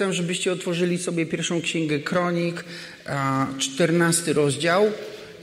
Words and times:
chcę, 0.00 0.12
żebyście 0.12 0.52
otworzyli 0.52 0.98
sobie 0.98 1.26
pierwszą 1.26 1.62
księgę 1.62 1.98
Kronik, 1.98 2.64
14 3.58 4.32
rozdział. 4.32 4.92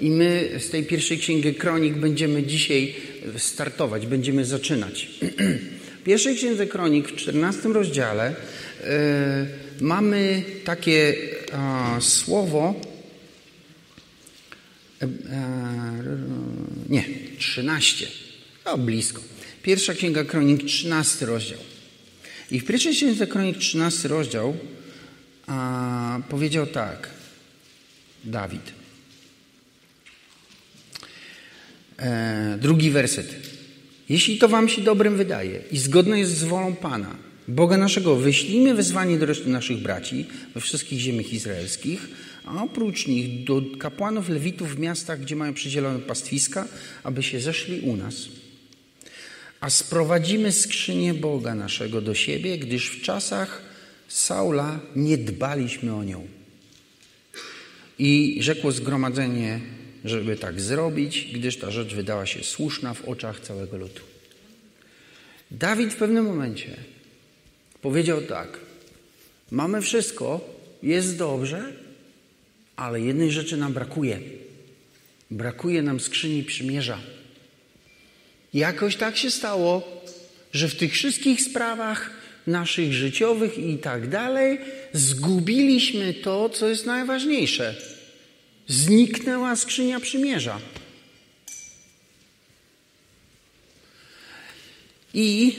I 0.01 0.09
my 0.09 0.49
z 0.59 0.69
tej 0.69 0.83
pierwszej 0.83 1.17
księgi 1.17 1.55
Kronik 1.55 1.93
będziemy 1.93 2.43
dzisiaj 2.43 2.95
startować, 3.37 4.07
będziemy 4.07 4.45
zaczynać. 4.45 5.07
W 6.01 6.03
pierwszej 6.09 6.35
księdze 6.35 6.67
Kronik 6.67 7.07
w 7.07 7.15
14 7.15 7.69
rozdziale 7.69 8.31
y, 8.31 8.35
mamy 9.81 10.43
takie 10.63 11.15
a, 11.53 11.97
słowo. 12.01 12.81
E, 15.01 15.07
nie, 16.89 17.03
13. 17.37 18.07
O, 18.65 18.77
blisko. 18.77 19.21
Pierwsza 19.63 19.93
księga 19.93 20.23
Kronik, 20.23 20.63
13 20.63 21.25
rozdział. 21.25 21.76
I 22.51 22.59
w 22.59 22.65
pierwszej 22.65 22.93
księdze 22.93 23.27
Kronik, 23.27 23.57
13 23.57 24.07
rozdział 24.07 24.57
a, 25.47 26.19
powiedział 26.29 26.67
tak 26.67 27.09
Dawid. 28.23 28.73
E, 31.97 32.57
drugi 32.61 32.91
werset. 32.91 33.35
Jeśli 34.09 34.37
to 34.37 34.47
wam 34.47 34.69
się 34.69 34.81
dobrym 34.81 35.17
wydaje 35.17 35.61
i 35.71 35.77
zgodne 35.77 36.19
jest 36.19 36.37
z 36.37 36.43
wolą 36.43 36.75
Pana, 36.75 37.15
Boga 37.47 37.77
naszego, 37.77 38.15
wyślijmy 38.15 38.75
wezwanie 38.75 39.17
do 39.19 39.25
reszty 39.25 39.49
naszych 39.49 39.77
braci 39.77 40.25
we 40.55 40.61
wszystkich 40.61 40.99
ziemiach 40.99 41.33
izraelskich, 41.33 42.07
a 42.45 42.63
oprócz 42.63 43.07
nich 43.07 43.43
do 43.43 43.61
kapłanów 43.79 44.29
lewitów 44.29 44.75
w 44.75 44.79
miastach, 44.79 45.21
gdzie 45.21 45.35
mają 45.35 45.53
przydzielone 45.53 45.99
pastwiska, 45.99 46.67
aby 47.03 47.23
się 47.23 47.39
zeszli 47.39 47.79
u 47.79 47.95
nas. 47.95 48.15
A 49.59 49.69
sprowadzimy 49.69 50.51
skrzynię 50.51 51.13
Boga 51.13 51.55
naszego 51.55 52.01
do 52.01 52.15
siebie, 52.15 52.57
gdyż 52.57 52.89
w 52.89 53.01
czasach 53.01 53.61
Saula 54.07 54.79
nie 54.95 55.17
dbaliśmy 55.17 55.95
o 55.95 56.03
nią. 56.03 56.27
I 57.99 58.37
rzekło 58.41 58.71
zgromadzenie 58.71 59.59
żeby 60.05 60.35
tak 60.35 60.61
zrobić, 60.61 61.29
gdyż 61.33 61.57
ta 61.57 61.71
rzecz 61.71 61.93
wydała 61.93 62.25
się 62.25 62.43
słuszna 62.43 62.93
w 62.93 63.05
oczach 63.05 63.39
całego 63.39 63.77
ludu. 63.77 64.01
Dawid 65.51 65.93
w 65.93 65.95
pewnym 65.95 66.25
momencie 66.25 66.77
powiedział 67.81 68.21
tak: 68.21 68.59
Mamy 69.51 69.81
wszystko, 69.81 70.41
jest 70.83 71.17
dobrze, 71.17 71.73
ale 72.75 73.01
jednej 73.01 73.31
rzeczy 73.31 73.57
nam 73.57 73.73
brakuje. 73.73 74.19
Brakuje 75.31 75.81
nam 75.81 75.99
skrzyni 75.99 76.43
przymierza. 76.43 76.99
Jakoś 78.57 78.95
tak 78.95 79.17
się 79.17 79.31
stało, 79.31 80.01
że 80.53 80.69
w 80.69 80.75
tych 80.75 80.93
wszystkich 80.93 81.41
sprawach 81.41 82.09
naszych 82.47 82.93
życiowych 82.93 83.57
i 83.57 83.77
tak 83.77 84.09
dalej 84.09 84.59
zgubiliśmy 84.93 86.13
to, 86.13 86.49
co 86.49 86.67
jest 86.67 86.85
najważniejsze 86.85 87.75
Zniknęła 88.67 89.55
skrzynia 89.55 89.99
przymierza. 89.99 90.59
I 95.13 95.55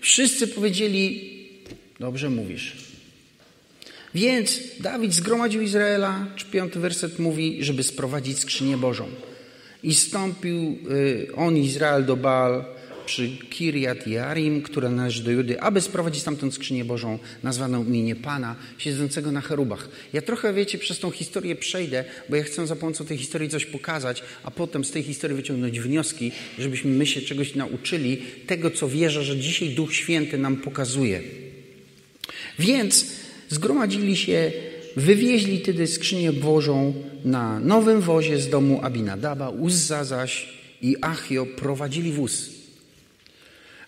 wszyscy 0.00 0.48
powiedzieli: 0.48 1.30
Dobrze 2.00 2.30
mówisz. 2.30 2.76
Więc 4.14 4.60
Dawid 4.80 5.14
zgromadził 5.14 5.62
Izraela, 5.62 6.26
piąty 6.52 6.80
werset 6.80 7.18
mówi, 7.18 7.64
żeby 7.64 7.82
sprowadzić 7.82 8.38
skrzynię 8.38 8.76
Bożą. 8.76 9.08
I 9.82 9.94
stąpił 9.94 10.78
y, 10.90 11.28
on, 11.36 11.56
Izrael, 11.56 12.04
do 12.04 12.16
Baal 12.16 12.64
przy 13.08 13.28
Kiriat 13.28 14.06
Jarim, 14.06 14.62
która 14.62 14.90
należy 14.90 15.22
do 15.22 15.30
Judy, 15.30 15.60
aby 15.60 15.80
sprowadzić 15.80 16.22
tamtą 16.22 16.50
skrzynię 16.50 16.84
Bożą, 16.84 17.18
nazwaną 17.42 17.84
imienie 17.84 18.16
Pana, 18.16 18.56
siedzącego 18.78 19.32
na 19.32 19.40
cherubach. 19.40 19.88
Ja 20.12 20.22
trochę, 20.22 20.54
wiecie, 20.54 20.78
przez 20.78 20.98
tą 20.98 21.10
historię 21.10 21.56
przejdę, 21.56 22.04
bo 22.28 22.36
ja 22.36 22.42
chcę 22.42 22.66
za 22.66 22.76
pomocą 22.76 23.04
tej 23.04 23.18
historii 23.18 23.48
coś 23.48 23.66
pokazać, 23.66 24.22
a 24.44 24.50
potem 24.50 24.84
z 24.84 24.90
tej 24.90 25.02
historii 25.02 25.36
wyciągnąć 25.36 25.80
wnioski, 25.80 26.32
żebyśmy 26.58 26.90
my 26.90 27.06
się 27.06 27.20
czegoś 27.20 27.54
nauczyli, 27.54 28.22
tego, 28.46 28.70
co 28.70 28.88
wierzę, 28.88 29.24
że 29.24 29.36
dzisiaj 29.36 29.68
Duch 29.68 29.94
Święty 29.94 30.38
nam 30.38 30.56
pokazuje. 30.56 31.22
Więc 32.58 33.06
zgromadzili 33.48 34.16
się, 34.16 34.52
wywieźli 34.98 35.60
tedy 35.60 35.86
skrzynię 35.86 36.32
Bożą 36.32 36.94
na 37.24 37.60
nowym 37.60 38.00
wozie 38.00 38.38
z 38.38 38.50
domu 38.50 38.80
Abinadaba, 38.82 39.48
Uzza 39.48 40.04
zaś 40.04 40.48
i 40.82 40.96
Achio 41.00 41.46
prowadzili 41.46 42.12
wóz. 42.12 42.57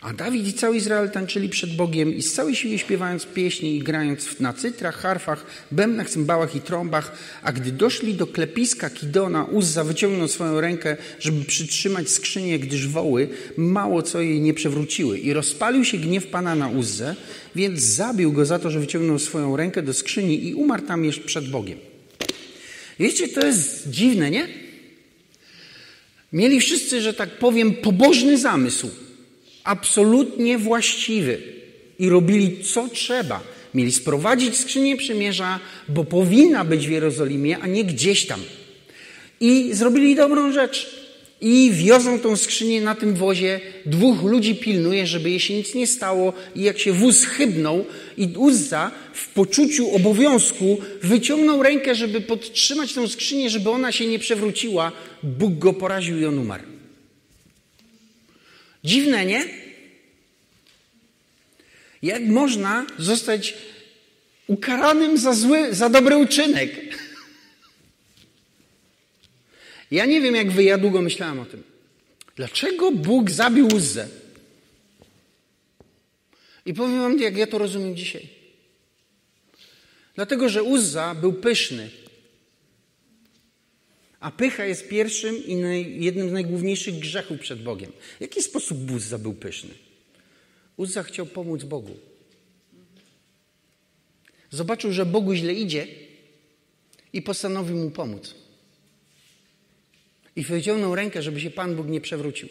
A 0.00 0.12
Dawid 0.12 0.48
i 0.48 0.52
cały 0.52 0.76
Izrael 0.76 1.10
tańczyli 1.10 1.48
przed 1.48 1.76
Bogiem 1.76 2.14
i 2.14 2.22
z 2.22 2.32
całej 2.32 2.56
siły 2.56 2.78
śpiewając 2.78 3.26
pieśni 3.26 3.76
i 3.76 3.78
grając 3.78 4.40
na 4.40 4.52
cytrach, 4.52 4.96
harfach, 4.96 5.46
bębnach, 5.70 6.10
cymbałach 6.10 6.56
i 6.56 6.60
trąbach. 6.60 7.12
A 7.42 7.52
gdy 7.52 7.72
doszli 7.72 8.14
do 8.14 8.26
klepiska 8.26 8.90
Kidona, 8.90 9.44
Uzza 9.44 9.84
wyciągnął 9.84 10.28
swoją 10.28 10.60
rękę, 10.60 10.96
żeby 11.18 11.44
przytrzymać 11.44 12.10
skrzynię, 12.10 12.58
gdyż 12.58 12.88
woły 12.88 13.28
mało 13.56 14.02
co 14.02 14.20
jej 14.20 14.40
nie 14.40 14.54
przewróciły. 14.54 15.18
I 15.18 15.32
rozpalił 15.32 15.84
się 15.84 15.98
gniew 15.98 16.26
Pana 16.26 16.54
na 16.54 16.68
Uzzę, 16.68 17.16
więc 17.54 17.80
zabił 17.80 18.32
go 18.32 18.46
za 18.46 18.58
to, 18.58 18.70
że 18.70 18.80
wyciągnął 18.80 19.18
swoją 19.18 19.56
rękę 19.56 19.82
do 19.82 19.94
skrzyni 19.94 20.48
i 20.48 20.54
umarł 20.54 20.86
tam 20.86 21.04
jeszcze 21.04 21.24
przed 21.24 21.50
Bogiem. 21.50 21.78
Wiecie, 22.98 23.28
to 23.28 23.46
jest 23.46 23.90
dziwne, 23.90 24.30
nie? 24.30 24.48
Mieli 26.32 26.60
wszyscy, 26.60 27.00
że 27.00 27.14
tak 27.14 27.38
powiem, 27.38 27.74
pobożny 27.74 28.38
zamysł 28.38 28.90
absolutnie 29.64 30.58
właściwy 30.58 31.38
i 31.98 32.08
robili 32.08 32.64
co 32.64 32.88
trzeba. 32.88 33.40
Mieli 33.74 33.92
sprowadzić 33.92 34.56
skrzynię 34.56 34.96
przymierza, 34.96 35.60
bo 35.88 36.04
powinna 36.04 36.64
być 36.64 36.86
w 36.86 36.90
Jerozolimie, 36.90 37.58
a 37.58 37.66
nie 37.66 37.84
gdzieś 37.84 38.26
tam. 38.26 38.40
I 39.40 39.70
zrobili 39.72 40.14
dobrą 40.14 40.52
rzecz. 40.52 41.00
I 41.42 41.70
wiozą 41.72 42.18
tą 42.18 42.36
skrzynię 42.36 42.80
na 42.80 42.94
tym 42.94 43.14
wozie. 43.14 43.60
Dwóch 43.86 44.22
ludzi 44.22 44.54
pilnuje, 44.54 45.06
żeby 45.06 45.30
jej 45.30 45.40
się 45.40 45.54
nic 45.54 45.74
nie 45.74 45.86
stało. 45.86 46.32
I 46.56 46.62
jak 46.62 46.78
się 46.78 46.92
wóz 46.92 47.24
chybnął 47.24 47.84
i 48.16 48.28
Uzza 48.36 48.90
w 49.12 49.28
poczuciu 49.28 49.94
obowiązku 49.94 50.78
wyciągnął 51.02 51.62
rękę, 51.62 51.94
żeby 51.94 52.20
podtrzymać 52.20 52.92
tę 52.92 53.08
skrzynię, 53.08 53.50
żeby 53.50 53.70
ona 53.70 53.92
się 53.92 54.06
nie 54.06 54.18
przewróciła, 54.18 54.92
Bóg 55.22 55.58
go 55.58 55.72
poraził 55.72 56.20
i 56.20 56.24
on 56.24 56.38
umarł. 56.38 56.79
Dziwne, 58.84 59.26
nie? 59.26 59.44
Jak 62.02 62.22
można 62.22 62.86
zostać 62.98 63.54
ukaranym 64.46 65.18
za 65.18 65.32
zły, 65.34 65.74
za 65.74 65.88
dobry 65.88 66.16
uczynek? 66.16 66.70
Ja 69.90 70.06
nie 70.06 70.20
wiem, 70.20 70.34
jak 70.34 70.50
wy, 70.50 70.64
ja 70.64 70.78
długo 70.78 71.02
myślałem 71.02 71.40
o 71.40 71.44
tym. 71.44 71.62
Dlaczego 72.36 72.92
Bóg 72.92 73.30
zabił 73.30 73.66
Uzzę? 73.66 74.08
I 76.66 76.74
powiem 76.74 77.00
wam, 77.00 77.18
jak 77.18 77.36
ja 77.36 77.46
to 77.46 77.58
rozumiem 77.58 77.96
dzisiaj. 77.96 78.28
Dlatego, 80.14 80.48
że 80.48 80.62
Uzza 80.62 81.14
był 81.14 81.32
pyszny. 81.32 81.90
A 84.20 84.30
pycha 84.30 84.64
jest 84.64 84.88
pierwszym 84.88 85.46
i 85.46 86.04
jednym 86.04 86.28
z 86.28 86.32
najgłówniejszych 86.32 86.98
grzechów 86.98 87.40
przed 87.40 87.62
Bogiem. 87.62 87.92
W 88.18 88.20
jaki 88.20 88.42
sposób 88.42 88.90
Uzza 88.90 89.18
był 89.18 89.34
pyszny? 89.34 89.70
Uzza 90.76 91.02
chciał 91.02 91.26
pomóc 91.26 91.64
Bogu. 91.64 91.96
Zobaczył, 94.50 94.92
że 94.92 95.06
Bogu 95.06 95.34
źle 95.34 95.54
idzie 95.54 95.86
i 97.12 97.22
postanowił 97.22 97.76
mu 97.76 97.90
pomóc. 97.90 98.34
I 100.36 100.42
wyciągnął 100.42 100.94
rękę, 100.94 101.22
żeby 101.22 101.40
się 101.40 101.50
Pan 101.50 101.76
Bóg 101.76 101.86
nie 101.86 102.00
przewrócił. 102.00 102.48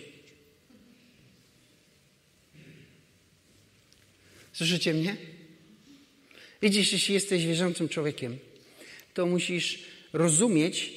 Słyszycie 4.53 4.93
mnie? 4.93 5.17
Widzisz, 6.61 6.93
jeśli 6.93 7.13
jesteś 7.13 7.45
wierzącym 7.45 7.89
człowiekiem, 7.89 8.37
to 9.13 9.25
musisz 9.25 9.79
rozumieć, 10.13 10.93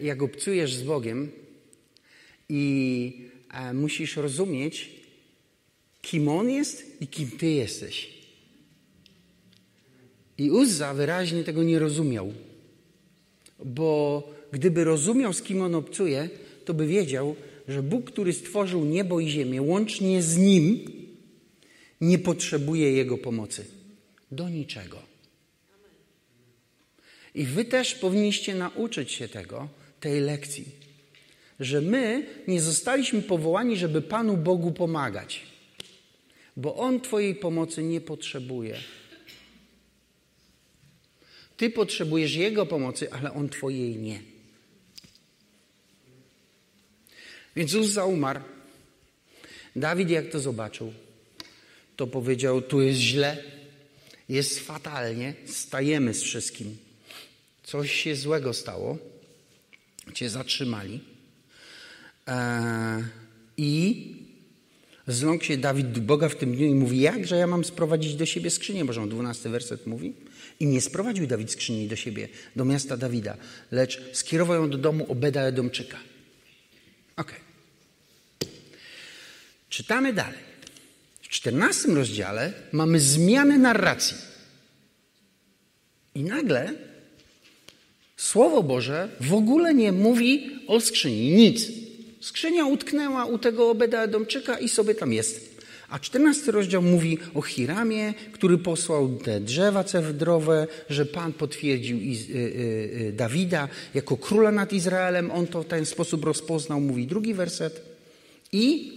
jak 0.00 0.22
obcujesz 0.22 0.74
z 0.74 0.82
Bogiem 0.82 1.30
i 2.48 3.12
e, 3.50 3.74
musisz 3.74 4.16
rozumieć, 4.16 4.90
kim 6.02 6.28
On 6.28 6.50
jest 6.50 7.02
i 7.02 7.06
kim 7.06 7.30
Ty 7.30 7.50
jesteś. 7.50 8.22
I 10.38 10.50
Uzza 10.50 10.94
wyraźnie 10.94 11.44
tego 11.44 11.62
nie 11.62 11.78
rozumiał, 11.78 12.32
bo 13.64 14.22
gdyby 14.52 14.84
rozumiał, 14.84 15.32
z 15.32 15.42
kim 15.42 15.62
on 15.62 15.74
obcuje, 15.74 16.28
to 16.64 16.74
by 16.74 16.86
wiedział, 16.86 17.36
że 17.68 17.82
Bóg, 17.82 18.04
który 18.10 18.32
stworzył 18.32 18.84
niebo 18.84 19.20
i 19.20 19.28
ziemię, 19.28 19.62
łącznie 19.62 20.22
z 20.22 20.36
Nim, 20.36 20.80
nie 22.00 22.18
potrzebuje 22.18 22.92
Jego 22.92 23.18
pomocy. 23.18 23.64
Do 24.32 24.48
niczego. 24.48 25.11
I 27.34 27.44
Wy 27.44 27.64
też 27.64 27.94
powinniście 27.94 28.54
nauczyć 28.54 29.12
się 29.12 29.28
tego, 29.28 29.68
tej 30.00 30.20
lekcji, 30.20 30.64
że 31.60 31.80
my 31.80 32.26
nie 32.48 32.60
zostaliśmy 32.60 33.22
powołani, 33.22 33.76
żeby 33.76 34.02
Panu 34.02 34.36
Bogu 34.36 34.72
pomagać, 34.72 35.42
bo 36.56 36.76
On 36.76 37.00
Twojej 37.00 37.34
pomocy 37.34 37.82
nie 37.82 38.00
potrzebuje. 38.00 38.78
Ty 41.56 41.70
potrzebujesz 41.70 42.34
Jego 42.34 42.66
pomocy, 42.66 43.12
ale 43.12 43.32
On 43.32 43.48
Twojej 43.48 43.96
nie. 43.96 44.22
Więc 47.56 47.74
Uzza 47.74 48.04
umarł. 48.04 48.40
Dawid 49.76 50.10
jak 50.10 50.30
to 50.30 50.40
zobaczył, 50.40 50.92
to 51.96 52.06
powiedział, 52.06 52.62
tu 52.62 52.82
jest 52.82 53.00
źle, 53.00 53.42
jest 54.28 54.60
fatalnie, 54.60 55.34
stajemy 55.46 56.14
z 56.14 56.22
wszystkim. 56.22 56.76
Coś 57.72 57.92
się 57.92 58.16
złego 58.16 58.52
stało, 58.52 58.98
cię 60.14 60.30
zatrzymali. 60.30 61.00
Eee, 62.26 63.04
I 63.56 64.06
zląkł 65.06 65.44
się 65.44 65.56
Dawid 65.56 65.98
Boga 65.98 66.28
w 66.28 66.36
tym 66.36 66.56
dniu 66.56 66.66
i 66.66 66.74
mówi, 66.74 67.00
jakże 67.00 67.36
ja 67.36 67.46
mam 67.46 67.64
sprowadzić 67.64 68.14
do 68.14 68.26
siebie 68.26 68.50
skrzynię 68.50 68.84
Bożą. 68.84 69.08
Dwunasty 69.08 69.48
werset 69.48 69.86
mówi. 69.86 70.12
I 70.60 70.66
nie 70.66 70.80
sprowadził 70.80 71.26
Dawid 71.26 71.50
skrzyni 71.50 71.88
do 71.88 71.96
siebie, 71.96 72.28
do 72.56 72.64
miasta 72.64 72.96
Dawida, 72.96 73.36
lecz 73.70 74.00
skierował 74.12 74.56
ją 74.56 74.70
do 74.70 74.78
domu 74.78 75.06
Obeda 75.08 75.42
Edomczyka. 75.42 75.98
Okej. 77.16 77.36
Okay. 78.40 78.50
Czytamy 79.68 80.12
dalej. 80.12 80.40
W 81.22 81.28
czternastym 81.28 81.96
rozdziale 81.96 82.52
mamy 82.72 83.00
zmianę 83.00 83.58
narracji. 83.58 84.16
I 86.14 86.22
nagle 86.22 86.91
Słowo 88.16 88.62
Boże 88.62 89.08
w 89.20 89.34
ogóle 89.34 89.74
nie 89.74 89.92
mówi 89.92 90.50
o 90.66 90.80
skrzyni, 90.80 91.30
nic. 91.30 91.68
Skrzynia 92.20 92.66
utknęła 92.66 93.24
u 93.24 93.38
tego 93.38 93.70
Obeda 93.70 94.02
Edomczyka 94.02 94.58
i 94.58 94.68
sobie 94.68 94.94
tam 94.94 95.12
jest. 95.12 95.52
A 95.88 95.98
czternasty 95.98 96.52
rozdział 96.52 96.82
mówi 96.82 97.18
o 97.34 97.42
Hiramie, 97.42 98.14
który 98.32 98.58
posłał 98.58 99.18
te 99.18 99.40
drzewa 99.40 99.84
cewdrowe, 99.84 100.66
że 100.90 101.06
Pan 101.06 101.32
potwierdził 101.32 101.96
y, 101.96 102.00
y, 102.00 102.36
y, 103.08 103.12
Dawida 103.12 103.68
jako 103.94 104.16
króla 104.16 104.52
nad 104.52 104.72
Izraelem. 104.72 105.30
On 105.30 105.46
to 105.46 105.62
w 105.62 105.66
ten 105.66 105.86
sposób 105.86 106.24
rozpoznał, 106.24 106.80
mówi 106.80 107.06
drugi 107.06 107.34
werset. 107.34 107.82
I 108.52 108.92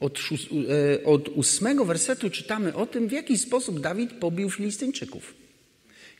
od, 0.00 0.18
e, 0.18 1.04
od 1.04 1.28
ósmego 1.28 1.84
wersetu 1.84 2.30
czytamy 2.30 2.74
o 2.74 2.86
tym, 2.86 3.08
w 3.08 3.12
jaki 3.12 3.38
sposób 3.38 3.80
Dawid 3.80 4.12
pobił 4.12 4.50
Filistyńczyków. 4.50 5.34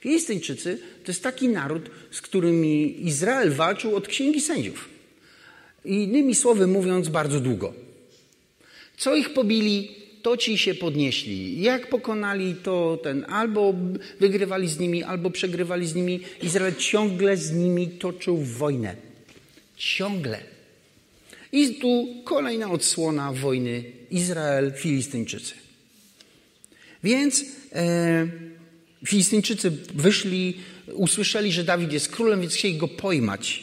Filistyńczycy 0.00 0.78
to 1.04 1.10
jest 1.10 1.22
taki 1.22 1.48
naród, 1.48 1.90
z 2.10 2.20
którymi 2.20 3.06
Izrael 3.06 3.52
walczył 3.52 3.96
od 3.96 4.08
księgi 4.08 4.40
sędziów. 4.40 4.88
Innymi 5.84 6.34
słowy 6.34 6.66
mówiąc, 6.66 7.08
bardzo 7.08 7.40
długo. 7.40 7.74
Co 8.96 9.16
ich 9.16 9.32
pobili, 9.32 9.90
to 10.22 10.36
ci 10.36 10.58
się 10.58 10.74
podnieśli. 10.74 11.62
Jak 11.62 11.88
pokonali, 11.88 12.54
to 12.54 12.98
ten 13.02 13.24
albo 13.28 13.74
wygrywali 14.20 14.68
z 14.68 14.78
nimi, 14.78 15.02
albo 15.02 15.30
przegrywali 15.30 15.86
z 15.86 15.94
nimi. 15.94 16.20
Izrael 16.42 16.74
ciągle 16.74 17.36
z 17.36 17.52
nimi 17.52 17.88
toczył 17.88 18.36
wojnę. 18.36 18.96
Ciągle. 19.76 20.38
I 21.52 21.74
tu 21.74 22.06
kolejna 22.24 22.70
odsłona 22.70 23.32
wojny 23.32 23.84
Izrael-Filistyńczycy. 24.10 25.54
Więc 27.04 27.44
e, 27.72 28.26
Filistyńczycy 29.06 29.70
wyszli, 29.94 30.56
usłyszeli, 30.92 31.52
że 31.52 31.64
Dawid 31.64 31.92
jest 31.92 32.08
królem, 32.08 32.40
więc 32.40 32.54
chcieli 32.54 32.76
go 32.76 32.88
pojmać. 32.88 33.62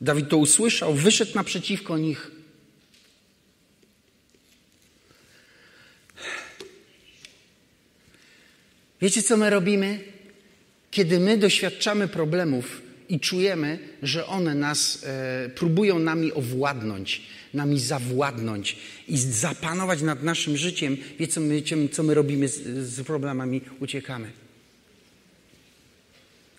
Dawid 0.00 0.28
to 0.28 0.36
usłyszał, 0.36 0.94
wyszedł 0.94 1.32
naprzeciwko 1.34 1.98
nich. 1.98 2.30
Wiecie, 9.02 9.22
co 9.22 9.36
my 9.36 9.50
robimy? 9.50 9.98
Kiedy 10.90 11.20
my 11.20 11.38
doświadczamy 11.38 12.08
problemów, 12.08 12.82
i 13.08 13.20
czujemy, 13.20 13.78
że 14.02 14.26
one 14.26 14.54
nas 14.54 15.04
e, 15.04 15.48
próbują 15.48 15.98
nami 15.98 16.32
owładnąć, 16.32 17.22
nami 17.56 17.80
zawładnąć 17.80 18.76
i 19.08 19.18
zapanować 19.18 20.02
nad 20.02 20.22
naszym 20.22 20.56
życiem. 20.56 20.96
Wiecie, 21.18 21.32
co 21.32 21.40
my, 21.40 21.62
co 21.92 22.02
my 22.02 22.14
robimy 22.14 22.48
z, 22.48 22.62
z 22.88 23.06
problemami? 23.06 23.60
Uciekamy. 23.80 24.30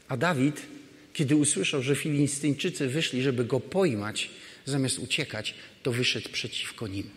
A 0.07 0.17
Dawid, 0.17 0.61
kiedy 1.13 1.35
usłyszał, 1.35 1.81
że 1.81 1.95
Filistyńczycy 1.95 2.87
wyszli, 2.87 3.21
żeby 3.21 3.45
go 3.45 3.59
pojmać, 3.59 4.29
zamiast 4.65 4.99
uciekać, 4.99 5.55
to 5.83 5.91
wyszedł 5.91 6.29
przeciwko 6.29 6.87
nim. 6.87 7.09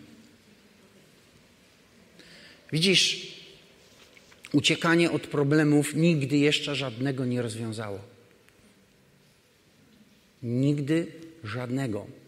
Widzisz, 2.71 3.27
uciekanie 4.53 5.11
od 5.11 5.27
problemów 5.27 5.95
nigdy 5.95 6.37
jeszcze 6.37 6.75
żadnego 6.75 7.25
nie 7.25 7.41
rozwiązało. 7.41 7.99
Nigdy 10.43 11.07
żadnego. 11.43 12.20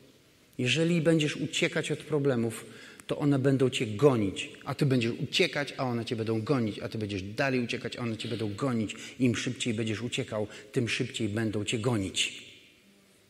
Jeżeli 0.63 1.01
będziesz 1.01 1.35
uciekać 1.35 1.91
od 1.91 1.99
problemów, 1.99 2.65
to 3.07 3.17
one 3.17 3.39
będą 3.39 3.69
cię 3.69 3.87
gonić, 3.87 4.49
a 4.65 4.75
ty 4.75 4.85
będziesz 4.85 5.11
uciekać, 5.11 5.73
a 5.77 5.83
one 5.83 6.05
cię 6.05 6.15
będą 6.15 6.41
gonić, 6.41 6.79
a 6.79 6.89
ty 6.89 6.97
będziesz 6.97 7.21
dalej 7.21 7.59
uciekać, 7.59 7.95
a 7.97 8.01
one 8.01 8.17
cię 8.17 8.29
będą 8.29 8.55
gonić. 8.55 8.95
Im 9.19 9.35
szybciej 9.35 9.73
będziesz 9.73 10.01
uciekał, 10.01 10.47
tym 10.71 10.89
szybciej 10.89 11.29
będą 11.29 11.65
cię 11.65 11.79
gonić. 11.79 12.43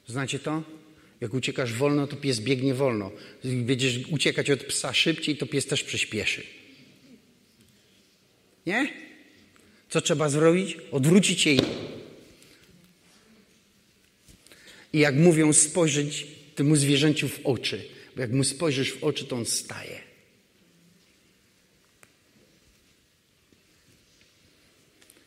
Znacie 0.07 0.39
to? 0.39 0.63
Jak 1.21 1.33
uciekasz 1.33 1.73
wolno, 1.73 2.07
to 2.07 2.15
pies 2.15 2.39
biegnie 2.39 2.73
wolno. 2.73 3.11
Jak 3.43 3.63
będziesz 3.63 3.99
uciekać 4.09 4.49
od 4.49 4.63
psa 4.63 4.93
szybciej, 4.93 5.37
to 5.37 5.45
pies 5.45 5.65
też 5.65 5.83
przyspieszy. 5.83 6.43
Nie? 8.65 8.93
Co 9.89 10.01
trzeba 10.01 10.29
zrobić? 10.29 10.77
Odwrócić 10.91 11.47
i 11.47 11.57
I 14.93 14.99
jak 14.99 15.15
mówią, 15.15 15.53
spojrzeć 15.53 16.42
temu 16.55 16.75
zwierzęciu 16.75 17.29
w 17.29 17.39
oczy. 17.43 17.85
Bo 18.15 18.21
jak 18.21 18.31
mu 18.31 18.43
spojrzysz 18.43 18.93
w 18.93 19.03
oczy, 19.03 19.25
to 19.25 19.35
on 19.35 19.45
staje. 19.45 19.99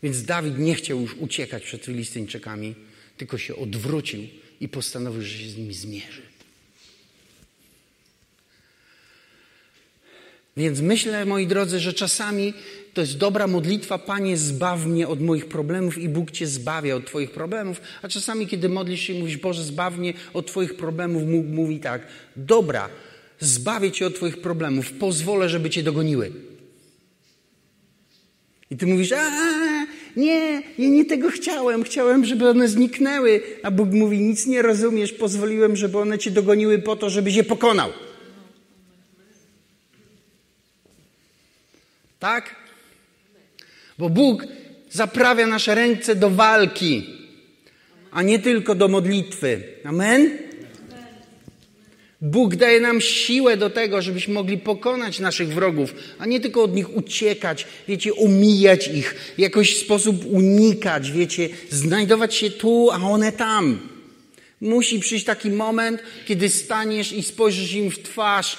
Więc 0.02 0.22
Dawid 0.22 0.58
nie 0.58 0.74
chciał 0.74 1.00
już 1.00 1.14
uciekać 1.14 1.64
przed 1.64 1.84
Filistyńczykami, 1.84 2.74
tylko 3.16 3.38
się 3.38 3.56
odwrócił 3.56 4.28
i 4.60 4.68
postanowił, 4.68 5.22
że 5.22 5.38
się 5.38 5.50
z 5.50 5.56
nimi 5.56 5.74
zmierzy. 5.74 6.35
Więc 10.56 10.80
myślę, 10.80 11.24
moi 11.24 11.46
drodzy, 11.46 11.80
że 11.80 11.92
czasami 11.92 12.54
to 12.94 13.00
jest 13.00 13.18
dobra 13.18 13.46
modlitwa, 13.46 13.98
Panie, 13.98 14.36
zbaw 14.36 14.86
mnie 14.86 15.08
od 15.08 15.20
moich 15.20 15.46
problemów 15.46 15.98
i 15.98 16.08
Bóg 16.08 16.30
Cię 16.30 16.46
zbawia 16.46 16.94
od 16.94 17.06
Twoich 17.06 17.30
problemów. 17.30 17.80
A 18.02 18.08
czasami, 18.08 18.46
kiedy 18.46 18.68
modlisz 18.68 19.00
się 19.00 19.12
i 19.12 19.18
mówisz, 19.18 19.36
Boże, 19.36 19.62
zbaw 19.62 19.98
mnie 19.98 20.14
od 20.34 20.46
Twoich 20.46 20.76
problemów, 20.76 21.30
Bóg 21.30 21.46
mówi 21.46 21.80
tak, 21.80 22.06
dobra, 22.36 22.88
zbawię 23.40 23.90
Cię 23.92 24.06
od 24.06 24.14
Twoich 24.14 24.40
problemów, 24.40 24.92
pozwolę, 24.92 25.48
żeby 25.48 25.70
Cię 25.70 25.82
dogoniły. 25.82 26.32
I 28.70 28.76
Ty 28.76 28.86
mówisz, 28.86 29.12
a 29.12 29.30
nie, 30.16 30.62
ja 30.78 30.88
nie 30.88 31.04
tego 31.04 31.30
chciałem, 31.30 31.82
chciałem, 31.82 32.24
żeby 32.24 32.48
one 32.48 32.68
zniknęły. 32.68 33.42
A 33.62 33.70
Bóg 33.70 33.88
mówi, 33.92 34.20
nic 34.20 34.46
nie 34.46 34.62
rozumiesz, 34.62 35.12
pozwoliłem, 35.12 35.76
żeby 35.76 35.98
one 35.98 36.18
Cię 36.18 36.30
dogoniły 36.30 36.78
po 36.78 36.96
to, 36.96 37.10
żebyś 37.10 37.34
je 37.34 37.44
pokonał. 37.44 37.90
Tak? 42.18 42.56
Bo 43.98 44.10
Bóg 44.10 44.44
zaprawia 44.90 45.46
nasze 45.46 45.74
ręce 45.74 46.16
do 46.16 46.30
walki, 46.30 47.06
a 48.10 48.22
nie 48.22 48.38
tylko 48.38 48.74
do 48.74 48.88
modlitwy. 48.88 49.62
Amen? 49.84 50.38
Bóg 52.20 52.56
daje 52.56 52.80
nam 52.80 53.00
siłę 53.00 53.56
do 53.56 53.70
tego, 53.70 54.02
żebyśmy 54.02 54.34
mogli 54.34 54.58
pokonać 54.58 55.20
naszych 55.20 55.48
wrogów, 55.48 55.94
a 56.18 56.26
nie 56.26 56.40
tylko 56.40 56.62
od 56.62 56.74
nich 56.74 56.96
uciekać, 56.96 57.66
wiecie, 57.88 58.14
umijać 58.14 58.88
ich, 58.88 59.14
w 59.36 59.38
jakiś 59.38 59.76
sposób 59.76 60.24
unikać, 60.26 61.12
wiecie, 61.12 61.48
znajdować 61.70 62.34
się 62.34 62.50
tu, 62.50 62.90
a 62.92 62.96
one 62.96 63.32
tam. 63.32 63.88
Musi 64.60 65.00
przyjść 65.00 65.24
taki 65.24 65.50
moment, 65.50 66.00
kiedy 66.26 66.48
staniesz 66.48 67.12
i 67.12 67.22
spojrzysz 67.22 67.72
im 67.72 67.90
w 67.90 68.02
twarz 68.02 68.58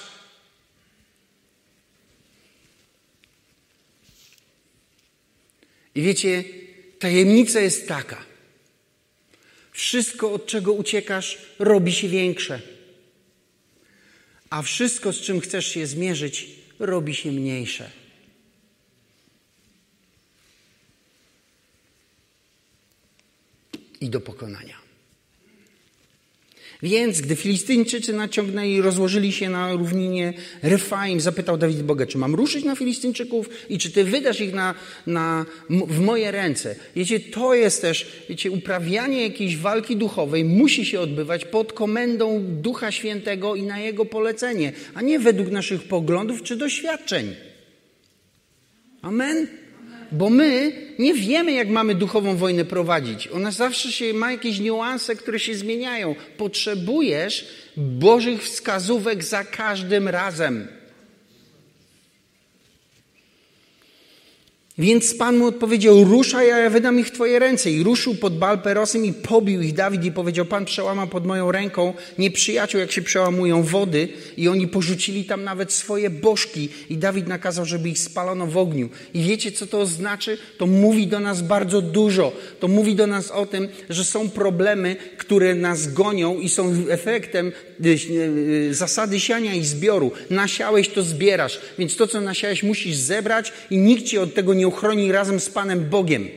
I 5.97 6.01
wiecie, 6.01 6.43
tajemnica 6.99 7.59
jest 7.59 7.87
taka. 7.87 8.25
Wszystko, 9.71 10.33
od 10.33 10.45
czego 10.45 10.73
uciekasz, 10.73 11.37
robi 11.59 11.93
się 11.93 12.07
większe. 12.07 12.61
A 14.49 14.61
wszystko, 14.61 15.13
z 15.13 15.21
czym 15.21 15.39
chcesz 15.39 15.67
się 15.67 15.87
zmierzyć, 15.87 16.49
robi 16.79 17.15
się 17.15 17.31
mniejsze. 17.31 17.91
I 24.01 24.09
do 24.09 24.21
pokonania. 24.21 24.86
Więc 26.83 27.21
gdy 27.21 27.35
Filistyńczycy 27.35 28.13
naciągnęli 28.13 28.81
rozłożyli 28.81 29.31
się 29.31 29.49
na 29.49 29.73
równinie 29.73 30.33
Refaim, 30.63 31.21
zapytał 31.21 31.57
Dawid 31.57 31.81
Boga, 31.81 32.05
czy 32.05 32.17
mam 32.17 32.35
ruszyć 32.35 32.65
na 32.65 32.75
Filistyńczyków 32.75 33.49
i 33.69 33.77
czy 33.77 33.91
Ty 33.91 34.03
wydasz 34.03 34.41
ich 34.41 34.53
na, 34.53 34.75
na, 35.07 35.45
w 35.69 35.99
moje 35.99 36.31
ręce. 36.31 36.75
Wiecie, 36.95 37.19
to 37.19 37.53
jest 37.53 37.81
też, 37.81 38.07
wiecie, 38.29 38.51
uprawianie 38.51 39.21
jakiejś 39.21 39.57
walki 39.57 39.95
duchowej 39.95 40.43
musi 40.43 40.85
się 40.85 40.99
odbywać 40.99 41.45
pod 41.45 41.73
komendą 41.73 42.43
Ducha 42.61 42.91
Świętego 42.91 43.55
i 43.55 43.63
na 43.63 43.79
Jego 43.79 44.05
polecenie, 44.05 44.73
a 44.93 45.01
nie 45.01 45.19
według 45.19 45.51
naszych 45.51 45.83
poglądów 45.83 46.43
czy 46.43 46.55
doświadczeń. 46.55 47.35
Amen? 49.01 49.66
Bo 50.11 50.29
my 50.29 50.71
nie 50.99 51.13
wiemy, 51.13 51.51
jak 51.51 51.69
mamy 51.69 51.95
duchową 51.95 52.35
wojnę 52.35 52.65
prowadzić. 52.65 53.27
Ona 53.27 53.51
zawsze 53.51 53.91
się 53.91 54.13
ma 54.13 54.31
jakieś 54.31 54.59
niuanse, 54.59 55.15
które 55.15 55.39
się 55.39 55.55
zmieniają. 55.55 56.15
Potrzebujesz 56.37 57.47
Bożych 57.77 58.43
wskazówek 58.43 59.23
za 59.23 59.43
każdym 59.43 60.07
razem. 60.07 60.67
Więc 64.79 65.13
Pan 65.13 65.37
mu 65.37 65.45
odpowiedział, 65.45 66.03
ruszaj, 66.03 66.51
a 66.51 66.57
ja 66.57 66.69
wydam 66.69 66.99
ich 66.99 67.07
w 67.07 67.11
twoje 67.11 67.39
ręce. 67.39 67.71
I 67.71 67.83
ruszył 67.83 68.15
pod 68.15 68.37
Balperosem 68.37 69.05
i 69.05 69.13
pobił 69.13 69.61
ich 69.61 69.73
Dawid 69.73 70.05
i 70.05 70.11
powiedział, 70.11 70.45
Pan 70.45 70.65
przełamał 70.65 71.07
pod 71.07 71.25
moją 71.25 71.51
ręką 71.51 71.93
nieprzyjaciół, 72.17 72.79
jak 72.79 72.91
się 72.91 73.01
przełamują 73.01 73.63
wody. 73.63 74.07
I 74.37 74.47
oni 74.47 74.67
porzucili 74.67 75.25
tam 75.25 75.43
nawet 75.43 75.73
swoje 75.73 76.09
bożki. 76.09 76.69
I 76.89 76.97
Dawid 76.97 77.27
nakazał, 77.27 77.65
żeby 77.65 77.89
ich 77.89 77.99
spalono 77.99 78.47
w 78.47 78.57
ogniu. 78.57 78.89
I 79.13 79.21
wiecie, 79.21 79.51
co 79.51 79.67
to 79.67 79.85
znaczy? 79.85 80.37
To 80.57 80.67
mówi 80.67 81.07
do 81.07 81.19
nas 81.19 81.41
bardzo 81.41 81.81
dużo. 81.81 82.31
To 82.59 82.67
mówi 82.67 82.95
do 82.95 83.07
nas 83.07 83.31
o 83.31 83.45
tym, 83.45 83.67
że 83.89 84.05
są 84.05 84.29
problemy, 84.29 84.95
które 85.17 85.55
nas 85.55 85.93
gonią 85.93 86.39
i 86.39 86.49
są 86.49 86.73
efektem 86.89 87.51
y, 87.85 87.97
y, 88.69 88.73
zasady 88.73 89.19
siania 89.19 89.53
i 89.53 89.65
zbioru. 89.65 90.11
Nasiałeś, 90.29 90.89
to 90.89 91.03
zbierasz. 91.03 91.59
Więc 91.79 91.95
to, 91.95 92.07
co 92.07 92.21
nasiałeś, 92.21 92.63
musisz 92.63 92.95
zebrać 92.95 93.53
i 93.71 93.77
nikt 93.77 94.03
ci 94.03 94.17
od 94.17 94.33
tego 94.33 94.53
nie 94.53 94.66
uchroni 94.67 95.11
razem 95.11 95.39
z 95.39 95.49
Panem 95.49 95.89
Bogiem. 95.89 96.27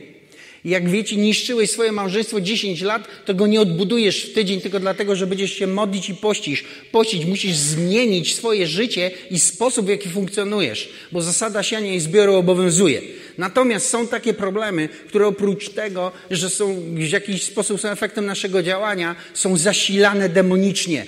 Jak 0.65 0.89
wiecie, 0.89 1.15
niszczyłeś 1.15 1.71
swoje 1.71 1.91
małżeństwo 1.91 2.41
10 2.41 2.81
lat, 2.81 3.07
to 3.25 3.33
go 3.33 3.47
nie 3.47 3.61
odbudujesz 3.61 4.25
w 4.25 4.33
tydzień 4.33 4.61
tylko 4.61 4.79
dlatego, 4.79 5.15
że 5.15 5.27
będziesz 5.27 5.53
się 5.53 5.67
modlić 5.67 6.09
i 6.09 6.15
pościć. 6.15 6.63
Pościć, 6.91 7.25
musisz 7.25 7.55
zmienić 7.55 8.35
swoje 8.35 8.67
życie 8.67 9.11
i 9.31 9.39
sposób, 9.39 9.85
w 9.85 9.89
jaki 9.89 10.09
funkcjonujesz, 10.09 10.89
bo 11.11 11.21
zasada 11.21 11.63
siania 11.63 11.93
i 11.93 11.99
zbioru 11.99 12.35
obowiązuje. 12.35 13.01
Natomiast 13.37 13.89
są 13.89 14.07
takie 14.07 14.33
problemy, 14.33 14.89
które 15.07 15.27
oprócz 15.27 15.69
tego, 15.69 16.11
że 16.31 16.49
są 16.49 16.75
w 16.93 17.09
jakiś 17.09 17.43
sposób 17.43 17.81
są 17.81 17.89
efektem 17.89 18.25
naszego 18.25 18.63
działania, 18.63 19.15
są 19.33 19.57
zasilane 19.57 20.29
demonicznie. 20.29 21.05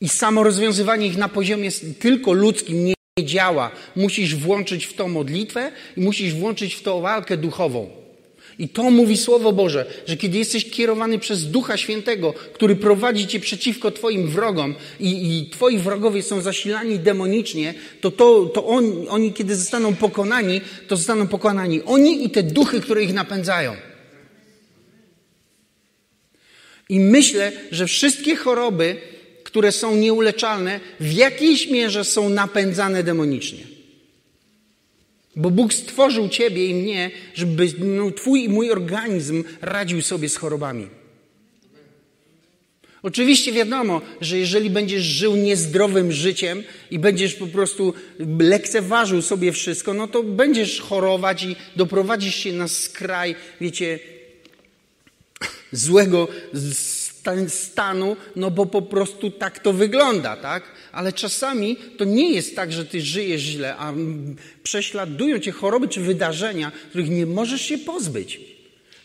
I 0.00 0.08
samo 0.08 0.42
rozwiązywanie 0.42 1.06
ich 1.06 1.16
na 1.16 1.28
poziomie 1.28 1.70
tylko 1.98 2.32
ludzkim 2.32 2.84
nie 2.84 2.94
działa. 3.24 3.70
Musisz 3.96 4.34
włączyć 4.34 4.86
w 4.86 4.94
to 4.94 5.08
modlitwę 5.08 5.72
i 5.96 6.00
musisz 6.00 6.34
włączyć 6.34 6.74
w 6.74 6.82
to 6.82 7.00
walkę 7.00 7.36
duchową. 7.36 8.00
I 8.60 8.68
to 8.68 8.90
mówi 8.90 9.16
Słowo 9.16 9.52
Boże, 9.52 9.86
że 10.06 10.16
kiedy 10.16 10.38
jesteś 10.38 10.70
kierowany 10.70 11.18
przez 11.18 11.50
Ducha 11.50 11.76
Świętego, 11.76 12.34
który 12.52 12.76
prowadzi 12.76 13.26
cię 13.26 13.40
przeciwko 13.40 13.90
Twoim 13.90 14.28
wrogom 14.28 14.74
i, 15.00 15.38
i 15.38 15.50
Twoi 15.50 15.78
wrogowie 15.78 16.22
są 16.22 16.40
zasilani 16.40 16.98
demonicznie, 16.98 17.74
to, 18.00 18.10
to, 18.10 18.50
to 18.54 18.66
on, 18.66 19.06
oni, 19.08 19.32
kiedy 19.32 19.56
zostaną 19.56 19.94
pokonani, 19.94 20.60
to 20.88 20.96
zostaną 20.96 21.26
pokonani 21.26 21.82
oni 21.82 22.24
i 22.24 22.30
te 22.30 22.42
duchy, 22.42 22.80
które 22.80 23.02
ich 23.02 23.14
napędzają. 23.14 23.76
I 26.88 27.00
myślę, 27.00 27.52
że 27.70 27.86
wszystkie 27.86 28.36
choroby, 28.36 28.96
które 29.50 29.72
są 29.72 29.96
nieuleczalne, 29.96 30.80
w 31.00 31.12
jakiejś 31.12 31.70
mierze 31.70 32.04
są 32.04 32.28
napędzane 32.28 33.02
demonicznie. 33.02 33.64
Bo 35.36 35.50
Bóg 35.50 35.74
stworzył 35.74 36.28
Ciebie 36.28 36.66
i 36.66 36.74
mnie, 36.74 37.10
żeby 37.34 37.72
no, 37.78 38.10
Twój 38.10 38.44
i 38.44 38.48
mój 38.48 38.70
organizm 38.70 39.44
radził 39.60 40.02
sobie 40.02 40.28
z 40.28 40.36
chorobami. 40.36 40.86
Oczywiście 43.02 43.52
wiadomo, 43.52 44.00
że 44.20 44.38
jeżeli 44.38 44.70
będziesz 44.70 45.02
żył 45.02 45.36
niezdrowym 45.36 46.12
życiem 46.12 46.62
i 46.90 46.98
będziesz 46.98 47.34
po 47.34 47.46
prostu 47.46 47.94
lekceważył 48.38 49.22
sobie 49.22 49.52
wszystko, 49.52 49.94
no 49.94 50.08
to 50.08 50.22
będziesz 50.22 50.80
chorować 50.80 51.44
i 51.44 51.56
doprowadzisz 51.76 52.34
się 52.34 52.52
na 52.52 52.68
skraj, 52.68 53.34
wiecie, 53.60 53.98
złego 55.72 56.28
stanu, 57.48 58.16
no 58.36 58.50
bo 58.50 58.66
po 58.66 58.82
prostu 58.82 59.30
tak 59.30 59.58
to 59.58 59.72
wygląda, 59.72 60.36
tak? 60.36 60.62
Ale 60.92 61.12
czasami 61.12 61.76
to 61.76 62.04
nie 62.04 62.32
jest 62.32 62.56
tak, 62.56 62.72
że 62.72 62.84
ty 62.84 63.00
żyjesz 63.00 63.40
źle, 63.40 63.76
a 63.76 63.92
prześladują 64.62 65.38
cię 65.38 65.52
choroby 65.52 65.88
czy 65.88 66.00
wydarzenia, 66.00 66.72
których 66.88 67.10
nie 67.10 67.26
możesz 67.26 67.62
się 67.62 67.78
pozbyć. 67.78 68.40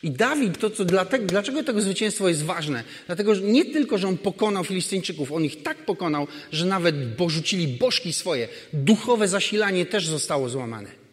I 0.04 0.12
Dawid, 0.12 0.58
to 0.58 0.70
co, 0.70 0.86
dlatego, 0.86 1.26
dlaczego 1.26 1.64
tego 1.64 1.82
zwycięstwo 1.82 2.30
jest 2.30 2.44
ważne? 2.44 2.84
Dlatego, 3.06 3.36
że 3.36 3.42
nie 3.42 3.66
tylko, 3.66 3.98
że 3.98 4.08
on 4.08 4.18
pokonał 4.18 4.64
Filistyńczyków, 4.64 5.32
on 5.32 5.44
ich 5.44 5.64
tak 5.64 5.78
pokonał, 5.78 6.28
że 6.52 6.66
nawet 6.66 6.96
porzucili 7.18 7.68
bożki 7.68 8.14
swoje. 8.14 8.48
Duchowe 8.74 9.28
zasilanie 9.28 9.86
też 9.86 10.08
zostało 10.08 10.50
złamane. 10.50 11.05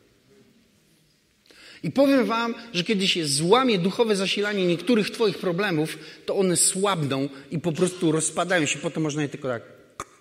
I 1.83 1.91
powiem 1.91 2.25
Wam, 2.27 2.55
że 2.73 2.85
kiedy 2.85 3.09
się 3.09 3.27
złamie 3.27 3.79
duchowe 3.79 4.17
zasilanie 4.17 4.67
niektórych 4.67 5.11
Twoich 5.11 5.39
problemów, 5.39 5.99
to 6.27 6.37
one 6.37 6.57
słabną 6.57 7.29
i 7.51 7.59
po 7.59 7.73
prostu 7.73 8.13
rozpadają 8.13 8.67
się. 8.67 8.79
Potem 8.79 9.03
można 9.03 9.23
je 9.23 9.29
tylko 9.29 9.49
tak 9.49 9.63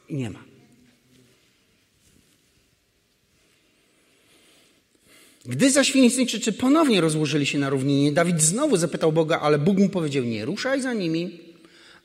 i 0.09 0.15
nie 0.15 0.29
ma. 0.29 0.43
Gdy 5.45 5.71
zaś 5.71 5.91
Filistyńczycy 5.91 6.53
ponownie 6.53 7.01
rozłożyli 7.01 7.45
się 7.45 7.59
na 7.59 7.69
równinie, 7.69 8.11
Dawid 8.11 8.41
znowu 8.41 8.77
zapytał 8.77 9.11
Boga, 9.11 9.39
ale 9.39 9.59
Bóg 9.59 9.77
mu 9.77 9.89
powiedział: 9.89 10.23
Nie 10.23 10.45
ruszaj 10.45 10.81
za 10.81 10.93
nimi, 10.93 11.39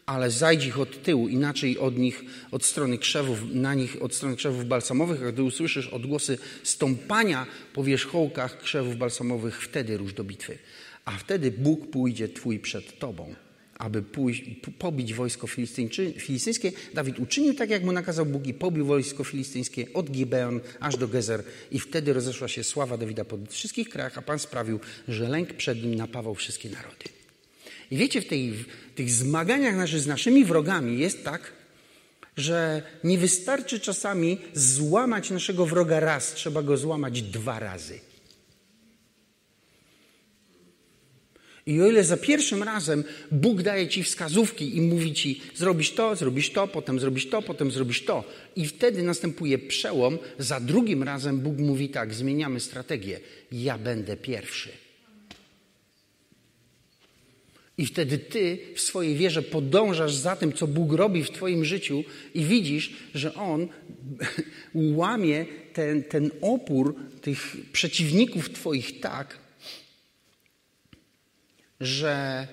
ale 0.07 0.31
zajdź 0.31 0.65
ich 0.65 0.79
od 0.79 1.03
tyłu, 1.03 1.29
inaczej 1.29 1.79
od 1.79 1.99
nich, 1.99 2.25
od 2.51 2.65
strony 2.65 2.99
krzewów, 2.99 3.39
na 3.55 3.75
nich 3.75 4.03
od 4.03 4.15
strony 4.15 4.37
krzewów 4.37 4.65
balsamowych, 4.65 5.23
a 5.23 5.33
gdy 5.33 5.43
usłyszysz 5.43 5.87
odgłosy 5.89 6.39
stąpania 6.63 7.47
po 7.75 7.85
wierzchołkach 7.85 8.59
krzewów 8.59 8.97
balsamowych, 8.97 9.63
wtedy 9.63 9.97
rusz 9.97 10.13
do 10.13 10.25
bitwy. 10.25 10.59
A 11.05 11.11
wtedy 11.11 11.51
Bóg 11.51 11.91
pójdzie 11.91 12.29
Twój 12.29 12.59
przed 12.59 12.99
Tobą, 12.99 13.35
aby 13.79 14.03
pójść, 14.03 14.45
pobić 14.79 15.15
wojsko 15.15 15.47
filistyńskie. 15.47 16.73
Dawid 16.95 17.19
uczynił 17.19 17.55
tak, 17.55 17.71
jak 17.71 17.85
mu 17.85 17.93
nakazał 17.93 18.27
Bóg 18.27 18.47
i 18.47 18.55
pobił 18.55 18.87
wojsko 18.87 19.25
filistyńskie 19.25 19.87
od 19.95 20.11
Gibeon 20.11 20.61
aż 20.81 20.97
do 20.97 21.09
Gezer 21.09 21.45
i 21.71 21.81
wtedy 21.81 22.13
rozeszła 22.13 22.49
się 22.49 22.65
sława 22.65 22.97
Dawida 22.97 23.25
po 23.25 23.39
wszystkich 23.49 23.89
krajach, 23.89 24.19
a 24.19 24.23
Pan 24.23 24.39
sprawił, 24.39 24.81
że 25.09 25.29
lęk 25.29 25.53
przed 25.53 25.83
nim 25.83 25.95
napawał 25.95 26.35
wszystkie 26.35 26.71
narody. 26.71 27.26
I 27.91 27.97
wiecie, 27.97 28.21
w, 28.21 28.27
tej, 28.27 28.53
w 28.53 28.67
tych 28.95 29.11
zmaganiach 29.11 29.77
naszych 29.77 30.01
z 30.01 30.07
naszymi 30.07 30.45
wrogami 30.45 30.99
jest 30.99 31.25
tak, 31.25 31.53
że 32.37 32.83
nie 33.05 33.19
wystarczy 33.19 33.81
czasami 33.81 34.39
złamać 34.55 35.31
naszego 35.31 35.67
wroga 35.67 36.01
raz, 36.01 36.35
trzeba 36.35 36.63
go 36.63 36.77
złamać 36.77 37.23
dwa 37.23 37.59
razy. 37.59 38.01
I 41.67 41.81
o 41.81 41.87
ile 41.87 42.05
za 42.05 42.17
pierwszym 42.17 42.63
razem 42.63 43.05
Bóg 43.33 43.63
daje 43.63 43.89
ci 43.89 44.03
wskazówki 44.03 44.77
i 44.77 44.81
mówi 44.81 45.15
ci, 45.15 45.41
zrobisz 45.55 45.93
to, 45.93 46.17
zrobisz 46.17 46.51
to, 46.53 46.69
potem 46.69 47.01
zrobisz 47.01 47.29
to, 47.29 47.43
potem 47.43 47.71
zrobisz 47.71 48.05
to, 48.05 48.25
i 48.57 48.67
wtedy 48.67 49.03
następuje 49.03 49.59
przełom, 49.59 50.19
za 50.39 50.61
drugim 50.61 51.03
razem 51.03 51.41
Bóg 51.41 51.59
mówi 51.59 51.89
tak, 51.89 52.15
zmieniamy 52.15 52.61
strategię. 52.61 53.21
Ja 53.53 53.79
będę 53.79 54.17
pierwszy. 54.17 54.86
I 57.79 57.87
wtedy 57.87 58.19
ty 58.19 58.59
w 58.75 58.81
swojej 58.81 59.17
wierze 59.17 59.43
podążasz 59.43 60.15
za 60.15 60.37
tym, 60.37 60.53
co 60.53 60.67
Bóg 60.67 60.93
robi 60.93 61.25
w 61.25 61.31
twoim 61.31 61.65
życiu 61.65 62.05
i 62.35 62.45
widzisz, 62.45 62.93
że 63.15 63.35
On 63.35 63.69
łamie 64.75 65.47
ten, 65.73 66.03
ten 66.03 66.31
opór 66.41 66.97
tych 67.23 67.57
przeciwników 67.73 68.51
twoich 68.51 69.01
tak, 69.01 69.39
że 71.81 72.49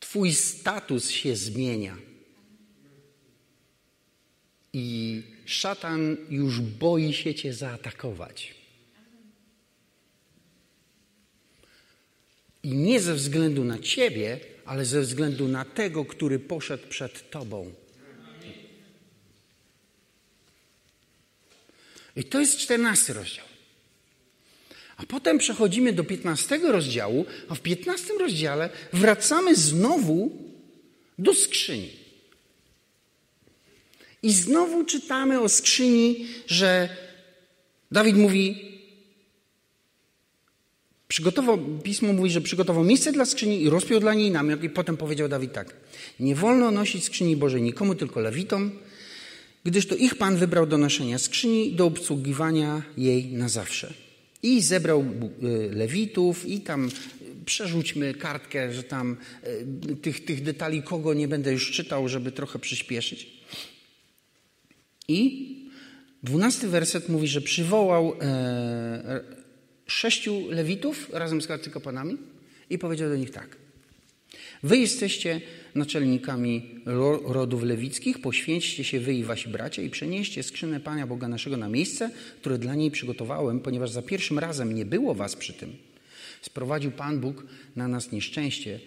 twój 0.00 0.32
status 0.32 1.10
się 1.10 1.36
zmienia. 1.36 1.96
I 4.72 5.22
szatan 5.44 6.16
już 6.30 6.60
boi 6.60 7.12
się 7.12 7.34
cię 7.34 7.54
zaatakować. 7.54 8.63
I 12.64 12.74
nie 12.74 13.00
ze 13.00 13.14
względu 13.14 13.64
na 13.64 13.78
ciebie, 13.78 14.40
ale 14.64 14.84
ze 14.84 15.00
względu 15.00 15.48
na 15.48 15.64
tego, 15.64 16.04
który 16.04 16.38
poszedł 16.38 16.88
przed 16.88 17.30
tobą. 17.30 17.72
I 22.16 22.24
to 22.24 22.40
jest 22.40 22.58
czternasty 22.58 23.12
rozdział. 23.12 23.44
A 24.96 25.06
potem 25.06 25.38
przechodzimy 25.38 25.92
do 25.92 26.04
15 26.04 26.58
rozdziału, 26.58 27.26
a 27.48 27.54
w 27.54 27.60
15 27.60 28.14
rozdziale 28.20 28.70
wracamy 28.92 29.54
znowu 29.54 30.32
do 31.18 31.34
skrzyni. 31.34 31.90
I 34.22 34.32
znowu 34.32 34.84
czytamy 34.84 35.40
o 35.40 35.48
skrzyni, 35.48 36.26
że 36.46 36.88
Dawid 37.90 38.16
mówi, 38.16 38.73
przygotował, 41.14 41.58
pismo 41.82 42.12
mówi, 42.12 42.30
że 42.30 42.40
przygotował 42.40 42.84
miejsce 42.84 43.12
dla 43.12 43.24
skrzyni 43.24 43.62
i 43.62 43.70
rozpiął 43.70 44.00
dla 44.00 44.14
niej 44.14 44.30
namiot 44.30 44.64
i 44.64 44.70
potem 44.70 44.96
powiedział 44.96 45.28
Dawid 45.28 45.52
tak, 45.52 45.76
nie 46.20 46.34
wolno 46.34 46.70
nosić 46.70 47.04
skrzyni 47.04 47.36
Bożej 47.36 47.62
nikomu, 47.62 47.94
tylko 47.94 48.20
lewitom, 48.20 48.70
gdyż 49.64 49.86
to 49.86 49.94
ich 49.94 50.14
Pan 50.14 50.36
wybrał 50.36 50.66
do 50.66 50.78
noszenia 50.78 51.18
skrzyni, 51.18 51.72
do 51.72 51.86
obsługiwania 51.86 52.82
jej 52.96 53.26
na 53.32 53.48
zawsze. 53.48 53.94
I 54.42 54.60
zebrał 54.60 55.00
e, 55.00 55.74
lewitów 55.74 56.46
i 56.46 56.60
tam 56.60 56.86
e, 56.86 56.90
przerzućmy 57.44 58.14
kartkę, 58.14 58.72
że 58.72 58.82
tam 58.82 59.16
e, 59.42 59.96
tych, 59.96 60.24
tych 60.24 60.42
detali 60.42 60.82
kogo 60.82 61.14
nie 61.14 61.28
będę 61.28 61.52
już 61.52 61.70
czytał, 61.70 62.08
żeby 62.08 62.32
trochę 62.32 62.58
przyspieszyć. 62.58 63.26
I 65.08 65.48
dwunasty 66.22 66.68
werset 66.68 67.08
mówi, 67.08 67.28
że 67.28 67.40
przywołał 67.40 68.16
e, 68.20 69.43
sześciu 69.86 70.50
lewitów 70.50 71.10
razem 71.12 71.42
z 71.42 71.50
arcykapłanami 71.50 72.16
i 72.70 72.78
powiedział 72.78 73.08
do 73.08 73.16
nich 73.16 73.30
tak. 73.30 73.56
Wy 74.62 74.78
jesteście 74.78 75.40
naczelnikami 75.74 76.80
rodów 77.24 77.62
lewickich, 77.62 78.20
poświęćcie 78.20 78.84
się 78.84 79.00
wy 79.00 79.14
i 79.14 79.24
wasi 79.24 79.48
bracia 79.48 79.82
i 79.82 79.90
przenieście 79.90 80.42
skrzynę 80.42 80.80
Pana 80.80 81.06
Boga 81.06 81.28
naszego 81.28 81.56
na 81.56 81.68
miejsce, 81.68 82.10
które 82.40 82.58
dla 82.58 82.74
niej 82.74 82.90
przygotowałem, 82.90 83.60
ponieważ 83.60 83.90
za 83.90 84.02
pierwszym 84.02 84.38
razem 84.38 84.74
nie 84.74 84.84
było 84.84 85.14
was 85.14 85.36
przy 85.36 85.52
tym. 85.52 85.76
Sprowadził 86.42 86.90
Pan 86.90 87.20
Bóg 87.20 87.46
na 87.76 87.88
nas 87.88 88.12
nieszczęście, 88.12 88.80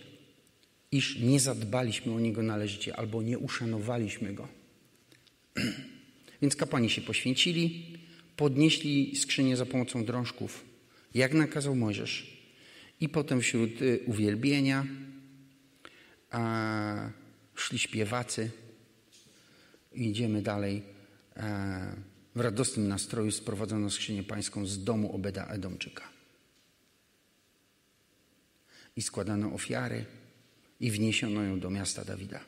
iż 0.91 1.19
nie 1.19 1.39
zadbaliśmy 1.39 2.13
o 2.13 2.19
Niego 2.19 2.43
należycie 2.43 2.95
albo 2.95 3.21
nie 3.21 3.39
uszanowaliśmy 3.39 4.33
Go. 4.33 4.47
Więc 6.41 6.55
kapłani 6.55 6.89
się 6.89 7.01
poświęcili, 7.01 7.85
podnieśli 8.35 9.15
skrzynię 9.15 9.57
za 9.57 9.65
pomocą 9.65 10.05
drążków, 10.05 10.65
jak 11.13 11.33
nakazał 11.33 11.75
Mojżesz. 11.75 12.37
I 12.99 13.09
potem 13.09 13.41
wśród 13.41 13.81
y, 13.81 13.99
uwielbienia 14.05 14.85
a, 16.31 17.09
szli 17.55 17.79
śpiewacy 17.79 18.51
idziemy 19.93 20.41
dalej. 20.41 20.83
A, 21.35 21.79
w 22.35 22.39
radosnym 22.39 22.87
nastroju 22.87 23.31
sprowadzono 23.31 23.89
skrzynię 23.89 24.23
pańską 24.23 24.65
z 24.65 24.83
domu 24.83 25.15
Obeda 25.15 25.47
Edomczyka. 25.47 26.09
I 28.95 29.01
składano 29.01 29.53
ofiary 29.53 30.05
i 30.79 30.91
wniesiono 30.91 31.43
ją 31.43 31.59
do 31.59 31.69
miasta 31.69 32.05
Dawida. 32.05 32.39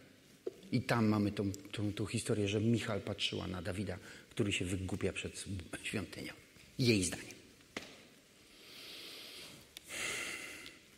I 0.72 0.82
tam 0.82 1.08
mamy 1.08 1.32
tą, 1.32 1.52
tą, 1.72 1.94
tą 1.94 2.06
historię, 2.06 2.48
że 2.48 2.62
Michal 2.62 3.02
patrzyła 3.02 3.48
na 3.48 3.62
Dawida, 3.62 3.98
który 4.30 4.52
się 4.52 4.66
wygłupia 4.66 5.14
przed 5.14 5.46
świątynią. 5.84 6.34
Jej 6.80 7.04
zdaniem. 7.04 7.39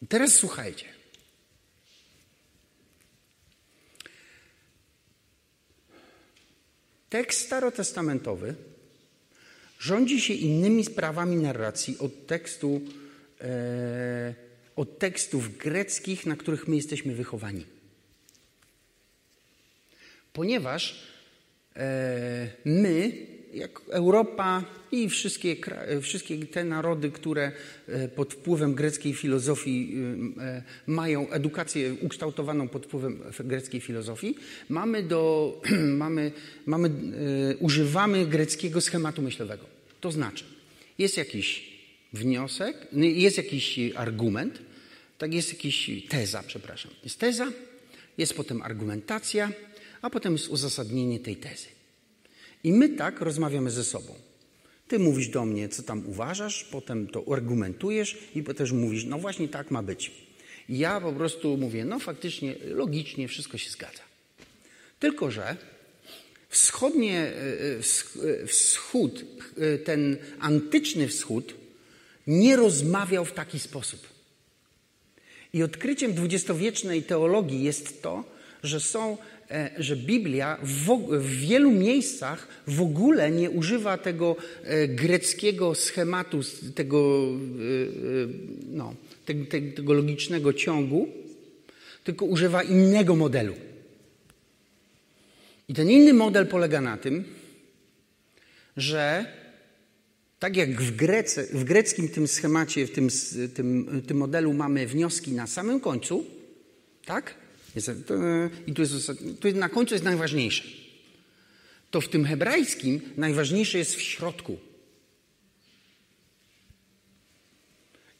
Teraz 0.09 0.33
słuchajcie. 0.35 0.85
Tekst 7.09 7.45
starotestamentowy 7.45 8.55
rządzi 9.79 10.21
się 10.21 10.33
innymi 10.33 10.85
sprawami 10.85 11.35
narracji 11.35 11.97
od, 11.99 12.27
tekstu, 12.27 12.81
e, 13.41 14.33
od 14.75 14.99
tekstów 14.99 15.57
greckich, 15.57 16.25
na 16.25 16.35
których 16.35 16.67
my 16.67 16.75
jesteśmy 16.75 17.15
wychowani. 17.15 17.65
Ponieważ 20.33 21.07
e, 21.75 22.49
my, 22.65 23.27
jak 23.53 23.81
Europa 23.89 24.63
i 24.91 25.09
wszystkie, 25.09 25.55
wszystkie 26.01 26.37
te 26.45 26.63
narody, 26.63 27.11
które 27.11 27.51
e, 27.87 28.07
pod 28.07 28.33
wpływem 28.33 28.73
greckiej 28.75 29.13
filozofii 29.13 29.95
e, 30.39 30.63
mają 30.87 31.29
edukację 31.29 31.95
ukształtowaną 32.01 32.67
pod 32.67 32.85
wpływem 32.85 33.19
greckiej 33.39 33.81
filozofii, 33.81 34.35
mamy 34.69 35.03
do, 35.03 35.53
mamy, 36.03 36.31
mamy, 36.65 36.89
używamy 37.59 38.25
greckiego 38.25 38.81
schematu 38.81 39.21
myślowego. 39.21 39.65
To 40.01 40.11
znaczy, 40.11 40.43
jest 40.97 41.17
jakiś 41.17 41.71
wniosek, 42.13 42.87
jest 42.93 43.37
jakiś 43.37 43.79
argument, 43.95 44.59
tak 45.17 45.33
jest 45.33 45.53
jakiś 45.53 45.89
teza, 46.09 46.43
przepraszam. 46.47 46.91
Jest 47.03 47.19
teza, 47.19 47.51
jest 48.17 48.33
potem 48.33 48.61
argumentacja, 48.61 49.51
a 50.01 50.09
potem 50.09 50.33
jest 50.33 50.47
uzasadnienie 50.47 51.19
tej 51.19 51.35
tezy. 51.35 51.80
I 52.63 52.73
my 52.73 52.89
tak 52.89 53.21
rozmawiamy 53.21 53.71
ze 53.71 53.83
sobą. 53.83 54.13
Ty 54.87 54.99
mówisz 54.99 55.27
do 55.27 55.45
mnie, 55.45 55.69
co 55.69 55.83
tam 55.83 56.07
uważasz, 56.07 56.63
potem 56.63 57.07
to 57.07 57.23
argumentujesz 57.33 58.17
i 58.35 58.43
potem 58.43 58.79
mówisz, 58.79 59.05
no 59.05 59.17
właśnie 59.17 59.47
tak 59.47 59.71
ma 59.71 59.83
być. 59.83 60.11
I 60.69 60.77
ja 60.77 61.01
po 61.01 61.13
prostu 61.13 61.57
mówię, 61.57 61.85
no 61.85 61.99
faktycznie, 61.99 62.55
logicznie 62.65 63.27
wszystko 63.27 63.57
się 63.57 63.69
zgadza. 63.69 64.03
Tylko, 64.99 65.31
że 65.31 65.57
wschodnie, 66.49 67.19
e, 67.19 67.33
e, 68.43 68.47
wschód, 68.47 69.25
e, 69.57 69.77
ten 69.77 70.17
antyczny 70.39 71.07
wschód 71.07 71.53
nie 72.27 72.55
rozmawiał 72.55 73.25
w 73.25 73.33
taki 73.33 73.59
sposób. 73.59 74.07
I 75.53 75.63
odkryciem 75.63 76.13
dwudziestowiecznej 76.13 77.03
teologii 77.03 77.63
jest 77.63 78.01
to, 78.01 78.23
że 78.63 78.79
są 78.79 79.17
że 79.77 79.95
Biblia 79.95 80.57
w, 80.63 81.07
wielu 81.19 81.71
miejscach 81.71 82.47
w 82.67 82.81
ogóle 82.81 83.31
nie 83.31 83.49
używa 83.49 83.97
tego 83.97 84.35
e, 84.63 84.87
greckiego 84.87 85.75
schematu, 85.75 86.39
tego, 86.75 87.27
e, 87.27 88.27
no, 88.67 88.95
tego 89.75 89.93
logicznego 89.93 90.53
ciągu, 90.53 91.07
tylko 92.03 92.25
używa 92.25 92.63
innego 92.63 93.15
modelu. 93.15 93.53
I 95.67 95.73
ten 95.73 95.89
inny 95.89 96.13
model 96.13 96.47
polega 96.47 96.81
na 96.81 96.97
tym, 96.97 97.23
że 98.77 99.25
tak 100.39 100.57
jak 100.57 100.81
w, 100.81 100.95
Grece, 100.95 101.43
w 101.43 101.63
greckim 101.63 102.09
tym 102.09 102.27
schemacie, 102.27 102.87
w 102.87 102.91
tym, 102.91 103.09
tym, 103.53 104.01
tym 104.07 104.17
modelu 104.17 104.53
mamy 104.53 104.87
wnioski 104.87 105.31
na 105.31 105.47
samym 105.47 105.79
końcu, 105.79 106.25
tak? 107.05 107.40
To, 108.07 108.13
I 108.67 108.73
tu 108.73 108.81
jest, 108.81 109.11
tu 109.39 109.51
na 109.51 109.69
końcu 109.69 109.93
jest 109.93 110.05
najważniejsze. 110.05 110.63
To 111.91 112.01
w 112.01 112.07
tym 112.07 112.25
hebrajskim 112.25 113.01
najważniejsze 113.17 113.77
jest 113.77 113.95
w 113.95 114.01
środku. 114.01 114.57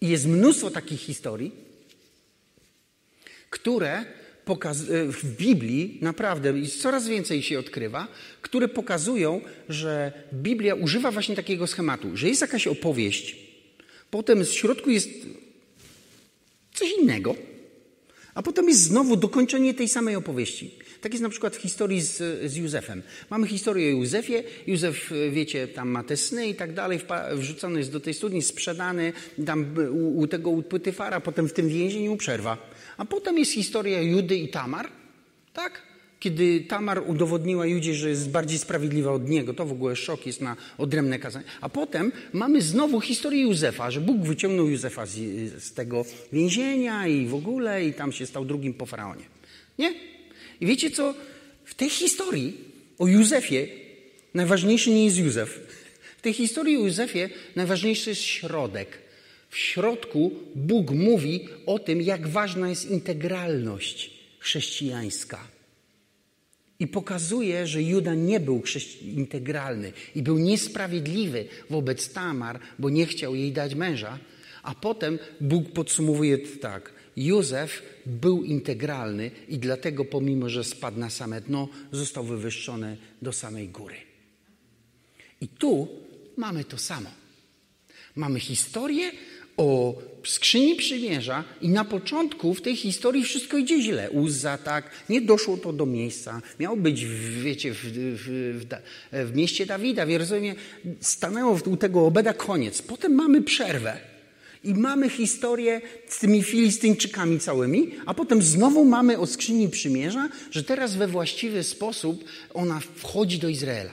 I 0.01 0.07
jest 0.07 0.25
mnóstwo 0.25 0.71
takich 0.71 0.99
historii, 0.99 1.51
które 3.49 4.05
w 5.07 5.35
Biblii 5.37 5.97
naprawdę 6.01 6.53
coraz 6.67 7.07
więcej 7.07 7.43
się 7.43 7.59
odkrywa, 7.59 8.07
które 8.41 8.67
pokazują, 8.67 9.41
że 9.69 10.11
Biblia 10.33 10.75
używa 10.75 11.11
właśnie 11.11 11.35
takiego 11.35 11.67
schematu, 11.67 12.17
że 12.17 12.27
jest 12.27 12.41
jakaś 12.41 12.67
opowieść, 12.67 13.35
potem 14.11 14.45
w 14.45 14.49
środku 14.49 14.89
jest 14.89 15.09
coś 16.73 16.91
innego 16.91 17.35
a 18.35 18.41
potem 18.41 18.69
jest 18.69 18.81
znowu 18.81 19.15
dokończenie 19.15 19.73
tej 19.73 19.89
samej 19.89 20.15
opowieści. 20.15 20.71
Tak 21.01 21.11
jest 21.11 21.23
na 21.23 21.29
przykład 21.29 21.55
w 21.55 21.59
historii 21.59 22.01
z, 22.01 22.17
z 22.51 22.55
Józefem. 22.55 23.01
Mamy 23.29 23.47
historię 23.47 23.87
o 23.87 23.97
Józefie. 23.97 24.43
Józef, 24.67 25.13
wiecie, 25.31 25.67
tam 25.67 25.89
ma 25.89 26.03
te 26.03 26.17
sny 26.17 26.47
i 26.47 26.55
tak 26.55 26.73
dalej. 26.73 26.99
Wrzucony 27.35 27.79
jest 27.79 27.91
do 27.91 27.99
tej 27.99 28.13
studni, 28.13 28.41
sprzedany 28.41 29.13
tam 29.45 29.75
u, 29.91 30.19
u 30.19 30.27
tego 30.27 30.49
u 30.49 30.63
Pytyfara, 30.63 31.19
potem 31.19 31.47
w 31.47 31.53
tym 31.53 31.69
więzieniu 31.69 32.17
przerwa. 32.17 32.57
A 32.97 33.05
potem 33.05 33.37
jest 33.37 33.51
historia 33.51 34.01
Judy 34.01 34.35
i 34.35 34.49
Tamar, 34.49 34.89
tak? 35.53 35.90
Kiedy 36.21 36.61
Tamar 36.61 37.03
udowodniła 37.07 37.65
Judzie, 37.65 37.93
że 37.93 38.09
jest 38.09 38.29
bardziej 38.29 38.59
sprawiedliwa 38.59 39.11
od 39.11 39.29
niego. 39.29 39.53
To 39.53 39.65
w 39.65 39.71
ogóle 39.71 39.95
szok 39.95 40.25
jest 40.25 40.41
na 40.41 40.55
odrębne 40.77 41.19
kazanie. 41.19 41.45
A 41.61 41.69
potem 41.69 42.11
mamy 42.33 42.61
znowu 42.61 43.01
historię 43.01 43.41
Józefa, 43.41 43.91
że 43.91 44.01
Bóg 44.01 44.21
wyciągnął 44.21 44.69
Józefa 44.69 45.05
z, 45.05 45.15
z 45.63 45.73
tego 45.73 46.05
więzienia 46.33 47.07
i 47.07 47.27
w 47.27 47.35
ogóle 47.35 47.85
i 47.85 47.93
tam 47.93 48.11
się 48.11 48.25
stał 48.25 48.45
drugim 48.45 48.73
po 48.73 48.85
faraonie. 48.85 49.23
Nie? 49.79 49.93
I 50.61 50.65
wiecie 50.65 50.91
co? 50.91 51.13
W 51.65 51.73
tej 51.75 51.89
historii 51.89 52.57
o 52.99 53.07
Józefie 53.07 53.67
najważniejszy 54.33 54.89
nie 54.89 55.05
jest 55.05 55.17
Józef. 55.17 55.59
W 56.17 56.21
tej 56.21 56.33
historii 56.33 56.77
o 56.77 56.85
Józefie 56.85 57.29
najważniejszy 57.55 58.09
jest 58.09 58.21
środek. 58.21 58.97
W 59.49 59.57
środku 59.57 60.31
Bóg 60.55 60.91
mówi 60.91 61.47
o 61.65 61.79
tym, 61.79 62.01
jak 62.01 62.27
ważna 62.27 62.69
jest 62.69 62.91
integralność 62.91 64.11
chrześcijańska 64.39 65.60
I 66.81 66.87
pokazuje, 66.87 67.67
że 67.67 67.83
Juda 67.83 68.13
nie 68.13 68.39
był 68.39 68.63
integralny 69.01 69.93
i 70.15 70.21
był 70.21 70.37
niesprawiedliwy 70.37 71.45
wobec 71.69 72.13
Tamar, 72.13 72.59
bo 72.79 72.89
nie 72.89 73.05
chciał 73.05 73.35
jej 73.35 73.51
dać 73.51 73.75
męża. 73.75 74.19
A 74.63 74.75
potem 74.75 75.19
Bóg 75.41 75.71
podsumowuje 75.71 76.37
tak. 76.37 76.93
Józef 77.17 77.81
był 78.05 78.43
integralny 78.43 79.31
i 79.47 79.59
dlatego, 79.59 80.05
pomimo 80.05 80.49
że 80.49 80.63
spadł 80.63 80.99
na 80.99 81.09
same 81.09 81.41
dno, 81.41 81.69
został 81.91 82.23
wywyższony 82.23 82.97
do 83.21 83.33
samej 83.33 83.69
góry. 83.69 83.95
I 85.41 85.47
tu 85.47 85.87
mamy 86.37 86.63
to 86.63 86.77
samo. 86.77 87.09
Mamy 88.15 88.39
historię 88.39 89.11
o 89.57 89.95
skrzyni 90.23 90.75
przymierza 90.75 91.43
i 91.61 91.69
na 91.69 91.85
początku 91.85 92.53
w 92.53 92.61
tej 92.61 92.75
historii 92.75 93.23
wszystko 93.23 93.57
idzie 93.57 93.81
źle. 93.81 94.11
Uzza 94.11 94.57
tak, 94.57 94.89
nie 95.09 95.21
doszło 95.21 95.57
to 95.57 95.73
do 95.73 95.85
miejsca. 95.85 96.41
Miało 96.59 96.77
być, 96.77 97.05
w, 97.05 97.41
wiecie, 97.41 97.73
w, 97.73 97.77
w, 97.83 98.65
w, 99.11 99.35
mieście 99.35 99.65
Dawida, 99.65 100.05
w 100.05 100.09
Jerozolimie. 100.09 100.55
Stanęło 100.99 101.59
u 101.65 101.77
tego 101.77 102.05
Obeda 102.05 102.33
koniec. 102.33 102.81
Potem 102.81 103.15
mamy 103.15 103.41
przerwę. 103.41 103.97
I 104.63 104.73
mamy 104.73 105.09
historię 105.09 105.81
z 106.07 106.19
tymi 106.19 106.43
Filistyńczykami 106.43 107.39
całymi, 107.39 107.91
a 108.05 108.13
potem 108.13 108.41
znowu 108.41 108.85
mamy 108.85 109.19
o 109.19 109.27
skrzyni 109.27 109.69
przymierza, 109.69 110.29
że 110.51 110.63
teraz 110.63 110.95
we 110.95 111.07
właściwy 111.07 111.63
sposób 111.63 112.23
ona 112.53 112.79
wchodzi 112.95 113.39
do 113.39 113.49
Izraela. 113.49 113.91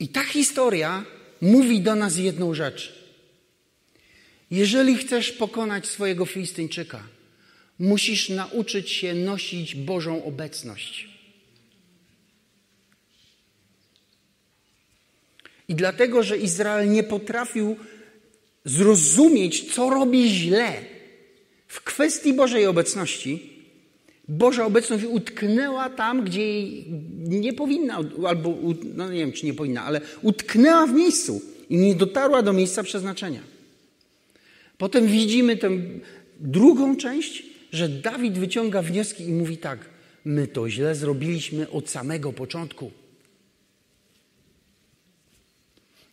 I 0.00 0.08
ta 0.08 0.24
historia 0.24 1.04
mówi 1.40 1.80
do 1.80 1.94
nas 1.94 2.16
jedną 2.16 2.54
rzecz. 2.54 2.98
Jeżeli 4.50 4.96
chcesz 4.96 5.32
pokonać 5.32 5.86
swojego 5.86 6.26
Filistyńczyka, 6.26 7.02
musisz 7.78 8.28
nauczyć 8.28 8.90
się 8.90 9.14
nosić 9.14 9.74
Bożą 9.74 10.24
obecność. 10.24 11.08
I 15.68 15.74
dlatego, 15.74 16.22
że 16.22 16.38
Izrael 16.38 16.90
nie 16.90 17.02
potrafił 17.02 17.76
zrozumieć, 18.64 19.74
co 19.74 19.90
robi 19.90 20.30
źle 20.30 20.84
w 21.66 21.80
kwestii 21.80 22.32
Bożej 22.32 22.66
obecności, 22.66 23.57
Boża 24.28 24.66
obecność 24.66 25.04
utknęła 25.04 25.90
tam, 25.90 26.24
gdzie 26.24 26.40
jej 26.40 26.84
nie 27.18 27.52
powinna, 27.52 28.00
albo 28.26 28.58
no 28.94 29.12
nie 29.12 29.18
wiem, 29.18 29.32
czy 29.32 29.46
nie 29.46 29.54
powinna, 29.54 29.84
ale 29.84 30.00
utknęła 30.22 30.86
w 30.86 30.92
miejscu 30.92 31.42
i 31.70 31.76
nie 31.76 31.94
dotarła 31.94 32.42
do 32.42 32.52
miejsca 32.52 32.82
przeznaczenia. 32.82 33.40
Potem 34.78 35.06
widzimy 35.06 35.56
tę 35.56 35.70
drugą 36.40 36.96
część, 36.96 37.42
że 37.72 37.88
Dawid 37.88 38.38
wyciąga 38.38 38.82
wnioski 38.82 39.24
i 39.24 39.32
mówi 39.32 39.56
tak: 39.56 39.78
My 40.24 40.46
to 40.46 40.70
źle 40.70 40.94
zrobiliśmy 40.94 41.70
od 41.70 41.90
samego 41.90 42.32
początku. 42.32 42.90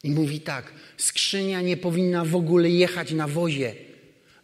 I 0.04 0.12
mówi 0.12 0.40
tak: 0.40 0.74
skrzynia 0.98 1.62
nie 1.62 1.78
powinna 1.78 2.26
w 2.26 2.36
ogóle 2.36 2.70
jechać 2.70 3.12
na 3.12 3.28
wozie, 3.28 3.76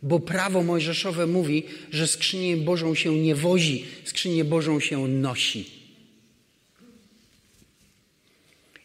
bo 0.04 0.20
prawo 0.20 0.64
mojżeszowe 0.64 1.28
mówi, 1.28 1.64
że 1.92 2.08
skrzynię 2.08 2.58
Bożą 2.58 2.96
się 2.96 3.16
nie 3.16 3.36
wozi, 3.36 3.86
skrzynię 4.04 4.46
Bożą 4.46 4.80
się 4.80 5.08
nosi. 5.08 5.82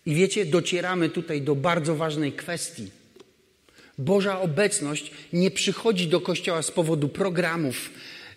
I 0.06 0.14
wiecie, 0.14 0.46
docieramy 0.46 1.08
tutaj 1.08 1.42
do 1.42 1.54
bardzo 1.54 1.96
ważnej 1.96 2.32
kwestii. 2.32 2.90
Boża 3.98 4.40
obecność 4.40 5.10
nie 5.32 5.50
przychodzi 5.50 6.06
do 6.06 6.20
kościoła 6.20 6.62
z 6.62 6.70
powodu 6.70 7.08
programów, 7.08 7.90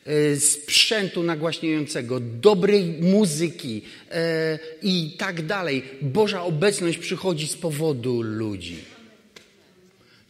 E, 0.06 0.36
sprzętu 0.36 1.24
nagłaśniającego, 1.24 2.20
dobrej 2.20 2.84
muzyki 3.02 3.82
e, 4.12 4.60
i 4.82 5.16
tak 5.18 5.46
dalej. 5.46 5.84
Boża 6.02 6.44
obecność 6.44 6.98
przychodzi 6.98 7.48
z 7.48 7.58
powodu 7.58 8.22
ludzi. 8.22 8.78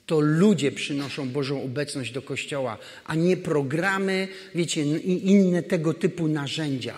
To 0.09 0.19
ludzie 0.19 0.71
przynoszą 0.71 1.29
Bożą 1.29 1.63
obecność 1.63 2.11
do 2.11 2.21
kościoła, 2.21 2.77
a 3.05 3.15
nie 3.15 3.37
programy, 3.37 4.27
wiecie, 4.55 4.81
inne 5.05 5.63
tego 5.63 5.93
typu 5.93 6.27
narzędzia. 6.27 6.97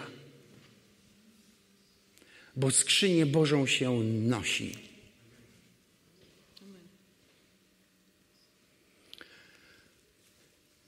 Bo 2.55 2.71
skrzynię 2.71 3.25
Bożą 3.25 3.67
się 3.67 4.03
nosi. 4.03 4.75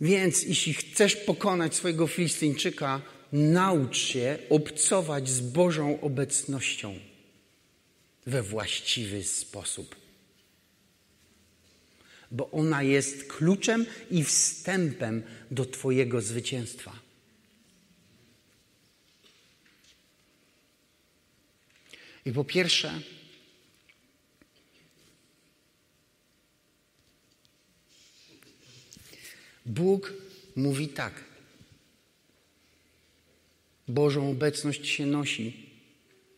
Więc 0.01 0.43
jeśli 0.43 0.73
chcesz 0.73 1.15
pokonać 1.15 1.75
swojego 1.75 2.07
Filistyńczyka, 2.07 3.01
naucz 3.33 3.97
się 3.97 4.37
obcować 4.49 5.29
z 5.29 5.41
Bożą 5.41 6.01
obecnością 6.01 6.95
we 8.25 8.43
właściwy 8.43 9.23
sposób. 9.23 10.02
Bo 12.33 12.51
ona 12.51 12.83
jest 12.83 13.23
kluczem 13.23 13.85
i 14.11 14.23
wstępem 14.23 15.23
do 15.51 15.65
Twojego 15.65 16.21
zwycięstwa. 16.21 16.99
I 22.25 22.31
po 22.31 22.43
pierwsze, 22.43 23.01
Bóg 29.65 30.13
mówi 30.55 30.87
tak. 30.87 31.23
Bożą 33.87 34.31
obecność 34.31 34.87
się 34.87 35.05
nosi 35.05 35.69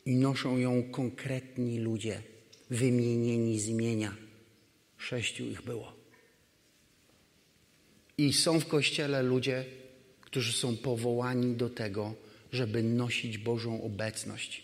i 0.06 0.16
noszą 0.16 0.58
ją 0.58 0.84
konkretni 0.84 1.80
ludzie, 1.80 2.22
wymienieni 2.70 3.60
z 3.60 3.68
imienia. 3.68 4.25
Sześciu 4.98 5.46
ich 5.46 5.62
było. 5.62 5.94
I 8.18 8.34
są 8.34 8.60
w 8.60 8.68
kościele 8.68 9.24
ludzie, 9.24 9.66
którzy 10.22 10.54
są 10.54 10.78
powołani 10.78 11.56
do 11.56 11.70
tego, 11.70 12.16
żeby 12.52 12.84
nosić 12.84 13.38
Bożą 13.38 13.84
obecność 13.84 14.62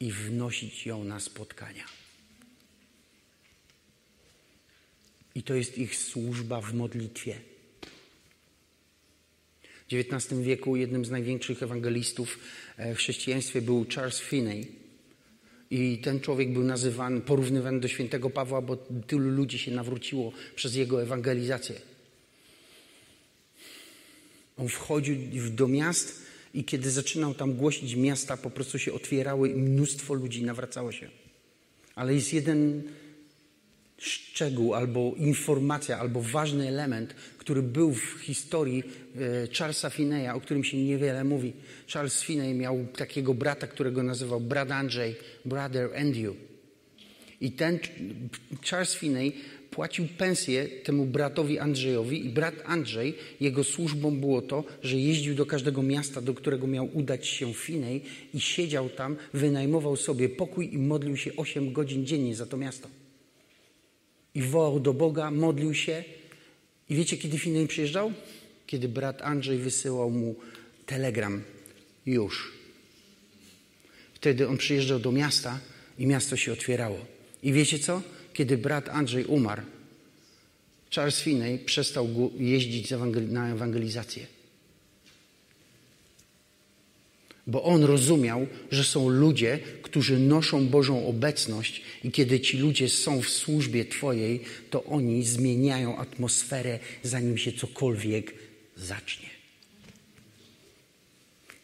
i 0.00 0.12
wnosić 0.12 0.86
ją 0.86 1.04
na 1.04 1.20
spotkania. 1.20 1.84
I 5.34 5.42
to 5.42 5.54
jest 5.54 5.78
ich 5.78 5.96
służba 5.96 6.60
w 6.60 6.74
modlitwie. 6.74 7.38
W 9.88 9.94
XIX 9.94 10.40
wieku 10.40 10.76
jednym 10.76 11.04
z 11.04 11.10
największych 11.10 11.62
ewangelistów 11.62 12.38
e, 12.76 12.94
w 12.94 12.98
chrześcijaństwie 12.98 13.62
był 13.62 13.86
Charles 13.94 14.20
Finney. 14.20 14.81
I 15.72 15.98
ten 15.98 16.20
człowiek 16.20 16.52
był 16.52 16.62
nazywany, 16.62 17.20
porównywany 17.20 17.80
do 17.80 17.88
świętego 17.88 18.30
Pawła, 18.30 18.62
bo 18.62 18.76
tylu 19.06 19.30
ludzi 19.30 19.58
się 19.58 19.70
nawróciło 19.70 20.32
przez 20.54 20.74
jego 20.74 21.02
ewangelizację. 21.02 21.76
On 24.56 24.68
wchodził 24.68 25.16
do 25.50 25.68
miast 25.68 26.22
i 26.54 26.64
kiedy 26.64 26.90
zaczynał 26.90 27.34
tam 27.34 27.54
głosić, 27.54 27.94
miasta 27.94 28.36
po 28.36 28.50
prostu 28.50 28.78
się 28.78 28.92
otwierały 28.92 29.48
i 29.48 29.54
mnóstwo 29.54 30.14
ludzi 30.14 30.42
nawracało 30.42 30.92
się. 30.92 31.10
Ale 31.94 32.14
jest 32.14 32.32
jeden 32.32 32.82
szczegół, 34.02 34.74
albo 34.74 35.14
informacja, 35.16 35.98
albo 35.98 36.20
ważny 36.22 36.68
element, 36.68 37.14
który 37.38 37.62
był 37.62 37.94
w 37.94 38.20
historii 38.20 38.82
e, 38.84 39.54
Charlesa 39.58 39.90
Fineya, 39.90 40.28
o 40.34 40.40
którym 40.40 40.64
się 40.64 40.76
niewiele 40.76 41.24
mówi. 41.24 41.52
Charles 41.92 42.22
Finney 42.22 42.54
miał 42.54 42.86
takiego 42.96 43.34
brata, 43.34 43.66
którego 43.66 44.02
nazywał 44.02 44.40
brat 44.40 44.70
Andrzej, 44.70 45.14
brother 45.44 45.90
Andrew. 45.96 46.34
I 47.40 47.52
ten 47.52 47.78
Charles 48.70 48.94
Finney 48.94 49.32
płacił 49.70 50.08
pensję 50.18 50.68
temu 50.68 51.06
bratowi 51.06 51.58
Andrzejowi 51.58 52.26
i 52.26 52.28
brat 52.28 52.54
Andrzej, 52.64 53.14
jego 53.40 53.64
służbą 53.64 54.16
było 54.16 54.42
to, 54.42 54.64
że 54.82 54.96
jeździł 54.96 55.34
do 55.34 55.46
każdego 55.46 55.82
miasta, 55.82 56.20
do 56.20 56.34
którego 56.34 56.66
miał 56.66 56.88
udać 56.92 57.26
się 57.26 57.54
Finney 57.54 58.00
i 58.34 58.40
siedział 58.40 58.90
tam, 58.90 59.16
wynajmował 59.34 59.96
sobie 59.96 60.28
pokój 60.28 60.74
i 60.74 60.78
modlił 60.78 61.16
się 61.16 61.36
8 61.36 61.72
godzin 61.72 62.06
dziennie 62.06 62.34
za 62.36 62.46
to 62.46 62.56
miasto 62.56 63.01
i 64.34 64.42
wołał 64.42 64.80
do 64.80 64.94
Boga, 64.94 65.30
modlił 65.30 65.74
się. 65.74 66.04
I 66.88 66.94
wiecie, 66.94 67.16
kiedy 67.16 67.38
Finney 67.38 67.66
przyjeżdżał? 67.68 68.12
Kiedy 68.66 68.88
brat 68.88 69.22
Andrzej 69.22 69.58
wysyłał 69.58 70.10
mu 70.10 70.34
telegram. 70.86 71.42
Już. 72.06 72.52
Wtedy 74.14 74.48
on 74.48 74.56
przyjeżdżał 74.56 74.98
do 74.98 75.12
miasta 75.12 75.60
i 75.98 76.06
miasto 76.06 76.36
się 76.36 76.52
otwierało. 76.52 77.06
I 77.42 77.52
wiecie 77.52 77.78
co? 77.78 78.02
Kiedy 78.32 78.58
brat 78.58 78.88
Andrzej 78.88 79.24
umarł, 79.24 79.62
Charles 80.94 81.20
Finney 81.20 81.58
przestał 81.58 82.30
jeździć 82.38 82.90
na 83.28 83.52
ewangelizację. 83.52 84.26
Bo 87.46 87.62
on 87.62 87.84
rozumiał, 87.84 88.46
że 88.70 88.84
są 88.84 89.08
ludzie, 89.08 89.58
którzy 89.82 90.18
noszą 90.18 90.66
Bożą 90.66 91.06
obecność, 91.06 91.82
i 92.04 92.10
kiedy 92.10 92.40
ci 92.40 92.58
ludzie 92.58 92.88
są 92.88 93.22
w 93.22 93.28
służbie 93.28 93.84
Twojej, 93.84 94.40
to 94.70 94.84
oni 94.84 95.24
zmieniają 95.24 95.98
atmosferę, 95.98 96.78
zanim 97.02 97.38
się 97.38 97.52
cokolwiek 97.52 98.34
zacznie. 98.76 99.28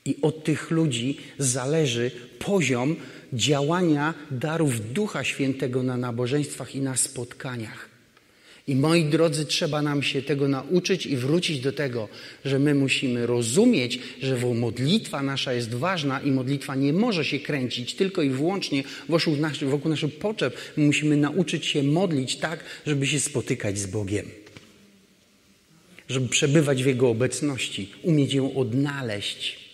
I 0.04 0.16
od 0.22 0.44
tych 0.44 0.70
ludzi 0.70 1.18
zależy 1.38 2.10
poziom 2.38 2.96
działania 3.32 4.14
darów 4.30 4.92
Ducha 4.92 5.24
Świętego 5.24 5.82
na 5.82 5.96
nabożeństwach 5.96 6.74
i 6.74 6.80
na 6.80 6.96
spotkaniach. 6.96 7.87
I 8.68 8.76
moi 8.76 9.04
drodzy, 9.04 9.46
trzeba 9.46 9.82
nam 9.82 10.02
się 10.02 10.22
tego 10.22 10.48
nauczyć 10.48 11.06
i 11.06 11.16
wrócić 11.16 11.60
do 11.60 11.72
tego, 11.72 12.08
że 12.44 12.58
my 12.58 12.74
musimy 12.74 13.26
rozumieć, 13.26 13.98
że 14.22 14.36
modlitwa 14.54 15.22
nasza 15.22 15.52
jest 15.52 15.74
ważna 15.74 16.20
i 16.20 16.30
modlitwa 16.30 16.74
nie 16.74 16.92
może 16.92 17.24
się 17.24 17.38
kręcić 17.38 17.94
tylko 17.94 18.22
i 18.22 18.30
wyłącznie 18.30 18.84
wokół 19.08 19.36
naszych, 19.36 19.68
wokół 19.68 19.90
naszych 19.90 20.18
potrzeb. 20.18 20.56
My 20.76 20.86
musimy 20.86 21.16
nauczyć 21.16 21.66
się 21.66 21.82
modlić 21.82 22.36
tak, 22.36 22.64
żeby 22.86 23.06
się 23.06 23.20
spotykać 23.20 23.78
z 23.78 23.86
Bogiem. 23.86 24.26
Żeby 26.08 26.28
przebywać 26.28 26.82
w 26.82 26.86
Jego 26.86 27.08
obecności, 27.08 27.90
umieć 28.02 28.34
ją 28.34 28.54
odnaleźć. 28.54 29.67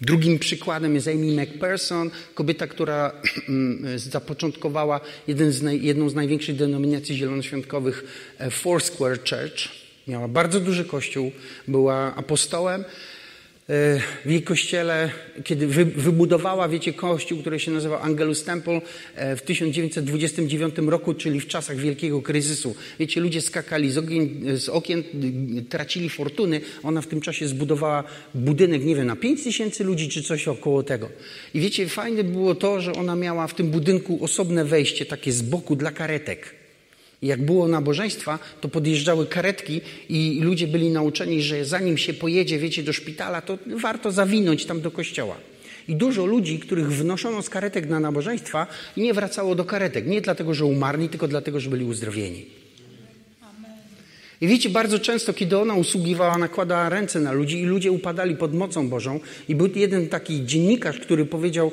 Drugim 0.00 0.38
przykładem 0.38 0.94
jest 0.94 1.08
Amy 1.08 1.42
McPherson, 1.42 2.10
kobieta, 2.34 2.66
która 2.66 3.12
zapoczątkowała 3.96 5.00
z 5.48 5.62
naj, 5.62 5.82
jedną 5.82 6.08
z 6.08 6.14
największych 6.14 6.56
denominacji 6.56 7.16
zielonoświątkowych 7.16 8.04
e, 8.38 8.50
Foursquare 8.50 9.18
Church. 9.18 9.68
Miała 10.08 10.28
bardzo 10.28 10.60
duży 10.60 10.84
kościół, 10.84 11.32
była 11.68 12.14
apostołem 12.14 12.84
w 13.68 14.30
jej 14.30 14.42
kościele, 14.42 15.10
kiedy 15.44 15.66
wybudowała, 15.96 16.68
wiecie, 16.68 16.92
kościół, 16.92 17.40
który 17.40 17.60
się 17.60 17.70
nazywał 17.70 18.02
Angelus 18.02 18.44
Temple 18.44 18.80
e, 19.14 19.36
w 19.36 19.42
1929 19.42 20.74
roku, 20.78 21.14
czyli 21.14 21.40
w 21.40 21.46
czasach 21.46 21.76
wielkiego 21.76 22.22
kryzysu. 22.22 22.74
Wiecie, 22.98 23.20
ludzie 23.20 23.40
skakali 23.40 23.92
z 23.92 23.98
okien, 23.98 24.28
z 24.58 24.68
okien 24.68 25.02
tracili 25.68 26.08
fortuny. 26.08 26.60
Ona 26.82 27.02
w 27.02 27.06
tym 27.06 27.20
czasie 27.20 27.48
zbudowała 27.48 28.04
budynek, 28.34 28.84
nie 28.84 28.96
wiem, 28.96 29.06
na 29.06 29.16
5 29.16 29.44
tysięcy 29.44 29.84
ludzi, 29.84 30.08
czy 30.08 30.22
coś 30.22 30.48
około 30.48 30.82
tego. 30.82 31.08
I 31.54 31.60
wiecie, 31.60 31.88
fajne 31.88 32.24
było 32.24 32.54
to, 32.54 32.80
że 32.80 32.92
ona 32.92 33.16
miała 33.16 33.46
w 33.46 33.54
tym 33.54 33.70
budynku 33.70 34.24
osobne 34.24 34.64
wejście, 34.64 35.06
takie 35.06 35.32
z 35.32 35.42
boku 35.42 35.76
dla 35.76 35.90
karetek. 35.90 36.65
Jak 37.22 37.44
było 37.44 37.68
nabożeństwa, 37.68 38.38
to 38.60 38.68
podjeżdżały 38.68 39.26
karetki 39.26 39.80
i 40.08 40.40
ludzie 40.42 40.66
byli 40.66 40.90
nauczeni, 40.90 41.42
że 41.42 41.64
zanim 41.64 41.98
się 41.98 42.14
pojedzie, 42.14 42.58
wiecie, 42.58 42.82
do 42.82 42.92
szpitala, 42.92 43.42
to 43.42 43.58
warto 43.66 44.12
zawinąć 44.12 44.66
tam 44.66 44.80
do 44.80 44.90
kościoła. 44.90 45.36
I 45.88 45.94
dużo 45.94 46.26
ludzi, 46.26 46.58
których 46.58 46.92
wnoszono 46.92 47.42
z 47.42 47.50
karetek 47.50 47.88
na 47.88 48.00
nabożeństwa, 48.00 48.66
nie 48.96 49.14
wracało 49.14 49.54
do 49.54 49.64
karetek. 49.64 50.06
Nie 50.06 50.20
dlatego, 50.20 50.54
że 50.54 50.64
umarli, 50.64 51.08
tylko 51.08 51.28
dlatego, 51.28 51.60
że 51.60 51.70
byli 51.70 51.84
uzdrowieni. 51.84 52.65
I 54.40 54.46
wiecie, 54.48 54.70
bardzo 54.70 54.98
często, 54.98 55.32
kiedy 55.32 55.58
ona 55.58 55.74
usługiwała, 55.74 56.38
nakładała 56.38 56.88
ręce 56.88 57.20
na 57.20 57.32
ludzi 57.32 57.60
i 57.60 57.64
ludzie 57.64 57.92
upadali 57.92 58.36
pod 58.36 58.54
mocą 58.54 58.88
Bożą. 58.88 59.20
I 59.48 59.54
był 59.54 59.68
jeden 59.74 60.08
taki 60.08 60.44
dziennikarz, 60.44 61.00
który 61.00 61.26
powiedział, 61.26 61.72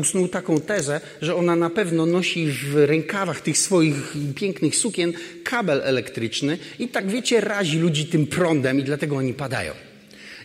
usnął 0.00 0.28
taką 0.28 0.60
tezę, 0.60 1.00
że 1.22 1.36
ona 1.36 1.56
na 1.56 1.70
pewno 1.70 2.06
nosi 2.06 2.46
w 2.46 2.74
rękawach 2.74 3.40
tych 3.40 3.58
swoich 3.58 4.16
pięknych 4.34 4.76
sukien 4.76 5.12
kabel 5.44 5.80
elektryczny 5.84 6.58
i 6.78 6.88
tak, 6.88 7.10
wiecie, 7.10 7.40
razi 7.40 7.78
ludzi 7.78 8.06
tym 8.06 8.26
prądem 8.26 8.80
i 8.80 8.82
dlatego 8.82 9.16
oni 9.16 9.34
padają. 9.34 9.93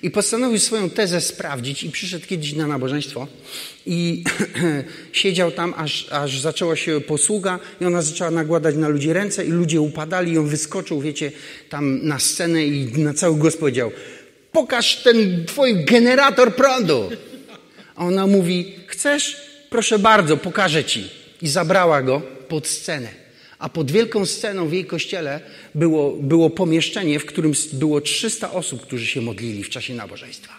I 0.04 0.12
postanowił 0.12 0.60
swoją 0.60 0.90
tezę 0.90 1.22
sprawdzić 1.22 1.84
i 1.84 1.92
przyszedł 1.92 2.26
kiedyś 2.28 2.54
na 2.54 2.68
nabożeństwo 2.68 3.28
i 3.86 4.24
siedział 5.14 5.52
tam, 5.52 5.74
aż, 5.78 6.08
aż 6.12 6.40
zaczęła 6.40 6.76
się 6.76 7.02
posługa 7.02 7.60
i 7.82 7.86
ona 7.86 8.02
zaczęła 8.02 8.32
nagładać 8.32 8.76
na 8.76 8.88
ludzi 8.88 9.14
ręce 9.14 9.46
i 9.46 9.50
ludzie 9.50 9.82
upadali 9.82 10.32
i 10.32 10.38
on 10.38 10.48
wyskoczył, 10.48 11.02
wiecie, 11.02 11.32
tam 11.70 12.08
na 12.08 12.20
scenę 12.20 12.66
i 12.66 13.02
na 13.04 13.14
cały 13.14 13.36
głos 13.36 13.58
powiedział 13.58 13.92
pokaż 14.52 15.04
ten 15.04 15.46
twój 15.46 15.86
generator 15.86 16.56
prądu. 16.56 17.10
A 17.96 18.06
ona 18.06 18.28
mówi, 18.28 18.76
chcesz? 18.88 19.38
Proszę 19.70 20.00
bardzo, 20.00 20.38
pokażę 20.38 20.84
ci. 20.84 21.10
I 21.42 21.48
zabrała 21.48 22.02
go 22.02 22.22
pod 22.48 22.68
scenę 22.68 23.29
a 23.60 23.70
pod 23.70 23.92
wielką 23.92 24.26
sceną 24.26 24.68
w 24.68 24.74
jej 24.74 24.86
kościele 24.86 25.42
było, 25.76 26.12
było 26.12 26.50
pomieszczenie, 26.50 27.20
w 27.20 27.26
którym 27.26 27.54
było 27.74 28.02
300 28.02 28.52
osób, 28.52 28.82
którzy 28.82 29.06
się 29.06 29.22
modlili 29.22 29.64
w 29.64 29.70
czasie 29.70 29.94
nabożeństwa. 29.94 30.59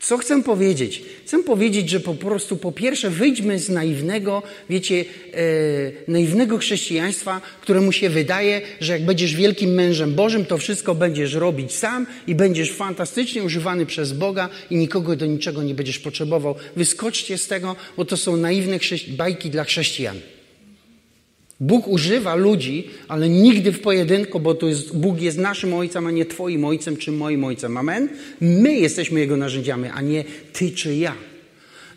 Co 0.00 0.18
chcę 0.18 0.42
powiedzieć? 0.42 1.02
Chcę 1.24 1.42
powiedzieć, 1.42 1.90
że 1.90 2.00
po 2.00 2.14
prostu 2.14 2.56
po 2.56 2.72
pierwsze 2.72 3.10
wyjdźmy 3.10 3.58
z 3.58 3.68
naiwnego, 3.68 4.42
wiecie, 4.70 5.04
e, 5.34 6.10
naiwnego 6.10 6.58
chrześcijaństwa, 6.58 7.40
któremu 7.60 7.92
się 7.92 8.10
wydaje, 8.10 8.60
że 8.80 8.92
jak 8.92 9.04
będziesz 9.04 9.34
wielkim 9.34 9.74
mężem 9.74 10.14
Bożym, 10.14 10.44
to 10.44 10.58
wszystko 10.58 10.94
będziesz 10.94 11.34
robić 11.34 11.72
sam 11.72 12.06
i 12.26 12.34
będziesz 12.34 12.72
fantastycznie 12.72 13.42
używany 13.42 13.86
przez 13.86 14.12
Boga 14.12 14.48
i 14.70 14.76
nikogo 14.76 15.16
do 15.16 15.26
niczego 15.26 15.62
nie 15.62 15.74
będziesz 15.74 15.98
potrzebował. 15.98 16.54
Wyskoczcie 16.76 17.38
z 17.38 17.46
tego, 17.46 17.76
bo 17.96 18.04
to 18.04 18.16
są 18.16 18.36
naiwne 18.36 18.78
bajki 19.16 19.50
dla 19.50 19.64
chrześcijan. 19.64 20.20
Bóg 21.60 21.88
używa 21.88 22.34
ludzi, 22.34 22.86
ale 23.08 23.28
nigdy 23.28 23.72
w 23.72 23.80
pojedynku, 23.80 24.40
bo 24.40 24.54
to 24.54 24.68
jest, 24.68 24.96
Bóg 24.96 25.20
jest 25.20 25.38
naszym 25.38 25.74
ojcem, 25.74 26.06
a 26.06 26.10
nie 26.10 26.26
Twoim 26.26 26.64
ojcem 26.64 26.96
czy 26.96 27.12
moim 27.12 27.44
ojcem. 27.44 27.76
Amen? 27.76 28.08
My 28.40 28.74
jesteśmy 28.74 29.20
Jego 29.20 29.36
narzędziami, 29.36 29.88
a 29.94 30.00
nie 30.00 30.24
Ty 30.52 30.70
czy 30.70 30.94
ja. 30.94 31.14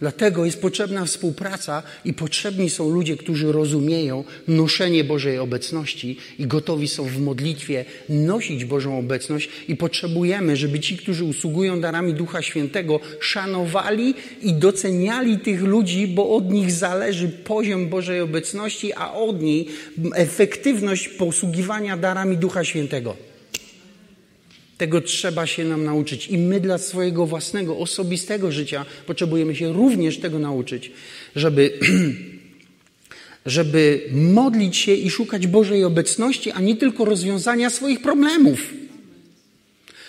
Dlatego 0.03 0.45
jest 0.45 0.61
potrzebna 0.61 1.05
współpraca 1.05 1.83
i 2.05 2.13
potrzebni 2.13 2.69
są 2.69 2.89
ludzie, 2.89 3.17
którzy 3.17 3.51
rozumieją 3.51 4.23
noszenie 4.47 5.03
Bożej 5.03 5.39
obecności 5.39 6.17
i 6.39 6.47
gotowi 6.47 6.87
są 6.87 7.03
w 7.03 7.19
modlitwie 7.19 7.85
nosić 8.09 8.65
Bożą 8.65 8.99
obecność 8.99 9.49
i 9.67 9.75
potrzebujemy, 9.75 10.55
żeby 10.55 10.79
ci, 10.79 10.97
którzy 10.97 11.23
usługują 11.23 11.81
darami 11.81 12.13
Ducha 12.13 12.41
Świętego, 12.41 12.99
szanowali 13.19 14.13
i 14.41 14.53
doceniali 14.53 15.39
tych 15.39 15.61
ludzi, 15.61 16.07
bo 16.07 16.35
od 16.35 16.51
nich 16.51 16.71
zależy 16.71 17.29
poziom 17.29 17.89
Bożej 17.89 18.21
obecności, 18.21 18.93
a 18.93 19.13
od 19.13 19.41
niej 19.41 19.67
efektywność 20.15 21.09
posługiwania 21.09 21.97
darami 21.97 22.37
Ducha 22.37 22.63
Świętego. 22.63 23.32
Tego 24.77 25.01
trzeba 25.01 25.47
się 25.47 25.65
nam 25.65 25.83
nauczyć. 25.83 26.27
I 26.27 26.37
my 26.37 26.59
dla 26.59 26.77
swojego 26.77 27.25
własnego, 27.25 27.77
osobistego 27.77 28.51
życia 28.51 28.85
potrzebujemy 29.05 29.55
się 29.55 29.73
również 29.73 30.19
tego 30.19 30.39
nauczyć, 30.39 30.91
żeby, 31.35 31.79
żeby 33.45 34.01
modlić 34.11 34.77
się 34.77 34.93
i 34.93 35.09
szukać 35.09 35.47
Bożej 35.47 35.83
obecności, 35.83 36.51
a 36.51 36.61
nie 36.61 36.75
tylko 36.75 37.05
rozwiązania 37.05 37.69
swoich 37.69 38.01
problemów. 38.01 38.73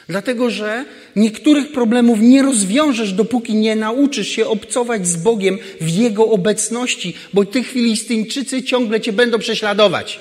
Dlatego, 0.08 0.50
że 0.50 0.84
niektórych 1.16 1.72
problemów 1.72 2.18
nie 2.20 2.42
rozwiążesz, 2.42 3.12
dopóki 3.12 3.54
nie 3.54 3.76
nauczysz 3.76 4.28
się 4.28 4.46
obcować 4.46 5.06
z 5.06 5.16
Bogiem 5.16 5.58
w 5.80 5.88
Jego 5.88 6.28
obecności, 6.28 7.14
bo 7.34 7.44
tych 7.44 7.66
Filistyńczycy 7.66 8.62
ciągle 8.62 9.00
cię 9.00 9.12
będą 9.12 9.38
prześladować. 9.38 10.20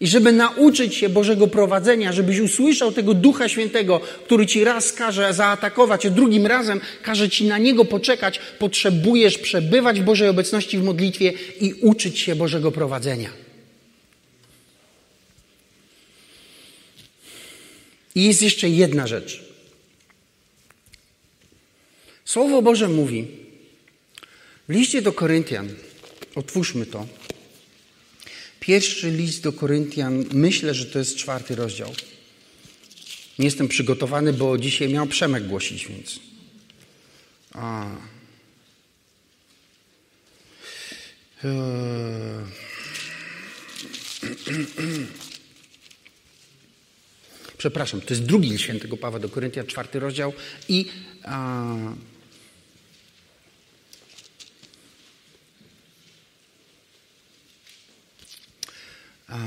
I 0.00 0.06
żeby 0.06 0.32
nauczyć 0.32 0.94
się 0.94 1.08
Bożego 1.08 1.46
prowadzenia, 1.46 2.12
żebyś 2.12 2.40
usłyszał 2.40 2.92
tego 2.92 3.14
Ducha 3.14 3.48
Świętego, 3.48 4.00
który 4.24 4.46
ci 4.46 4.64
raz 4.64 4.92
każe 4.92 5.34
zaatakować, 5.34 6.06
a 6.06 6.10
drugim 6.10 6.46
razem 6.46 6.80
każe 7.02 7.28
ci 7.28 7.44
na 7.44 7.58
niego 7.58 7.84
poczekać, 7.84 8.40
potrzebujesz 8.58 9.38
przebywać 9.38 10.00
w 10.00 10.04
Bożej 10.04 10.28
obecności 10.28 10.78
w 10.78 10.84
modlitwie 10.84 11.32
i 11.60 11.74
uczyć 11.74 12.18
się 12.18 12.36
Bożego 12.36 12.72
prowadzenia. 12.72 13.30
I 18.14 18.24
jest 18.24 18.42
jeszcze 18.42 18.68
jedna 18.68 19.06
rzecz. 19.06 19.44
Słowo 22.24 22.62
Boże 22.62 22.88
mówi 22.88 23.26
w 24.68 24.72
liście 24.72 25.02
do 25.02 25.12
Koryntian, 25.12 25.68
otwórzmy 26.34 26.86
to, 26.86 27.06
Pierwszy 28.66 29.10
list 29.10 29.42
do 29.42 29.52
Koryntian, 29.52 30.24
myślę, 30.32 30.74
że 30.74 30.86
to 30.86 30.98
jest 30.98 31.16
czwarty 31.16 31.54
rozdział. 31.54 31.94
Nie 33.38 33.44
jestem 33.44 33.68
przygotowany, 33.68 34.32
bo 34.32 34.58
dzisiaj 34.58 34.88
miał 34.88 35.06
Przemek 35.06 35.46
głosić, 35.46 35.86
więc. 35.86 36.20
A. 37.52 37.86
Eee. 41.44 41.50
Przepraszam, 47.58 48.00
to 48.00 48.14
jest 48.14 48.22
drugi 48.22 48.50
list 48.50 48.64
świętego 48.64 48.96
Pawła 48.96 49.20
do 49.20 49.28
Koryntian, 49.28 49.66
czwarty 49.66 50.00
rozdział 50.00 50.32
i 50.68 50.86
a, 51.22 51.74
A... 59.28 59.38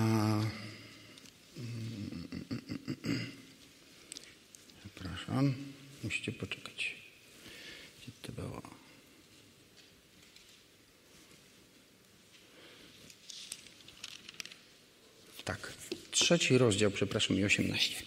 Przepraszam, 4.80 5.54
musicie 6.04 6.32
poczekać. 6.32 6.96
Gdzie 8.02 8.12
to 8.22 8.32
było? 8.32 8.62
Tak, 15.46 15.74
trzeci 16.12 16.58
rozdział, 16.58 16.92
przepraszam, 16.92 17.38
i 17.38 17.44
18. 17.44 18.04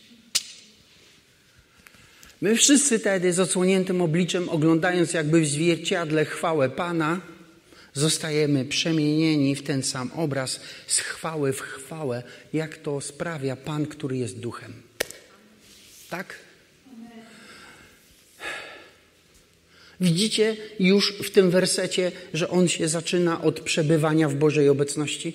My 2.41 2.57
wszyscy 2.57 3.01
tedy 3.01 3.33
z 3.33 3.41
odsłoniętym 3.41 4.03
obliczem, 4.03 4.49
oglądając 4.49 5.13
jakby 5.13 5.41
w 5.41 5.49
zwierciadle 5.49 6.25
chwałę 6.25 6.71
Pana, 6.71 7.21
zostajemy 7.95 8.65
przemienieni 8.65 9.57
w 9.57 9.63
ten 9.63 9.83
sam 9.83 10.11
obraz 10.17 10.61
z 10.87 10.99
chwały 10.99 11.53
w 11.53 11.61
chwałę, 11.61 12.23
jak 12.53 12.77
to 12.77 13.01
sprawia 13.01 13.57
Pan, 13.57 13.87
który 13.87 14.17
jest 14.17 14.39
duchem. 14.39 14.73
Tak? 16.11 16.35
Widzicie 20.01 20.57
już 20.81 21.13
w 21.13 21.31
tym 21.31 21.51
wersecie, 21.51 22.13
że 22.35 22.49
on 22.49 22.69
się 22.69 22.89
zaczyna 22.89 23.43
od 23.43 23.61
przebywania 23.61 24.29
w 24.29 24.35
Bożej 24.35 24.69
obecności? 24.69 25.35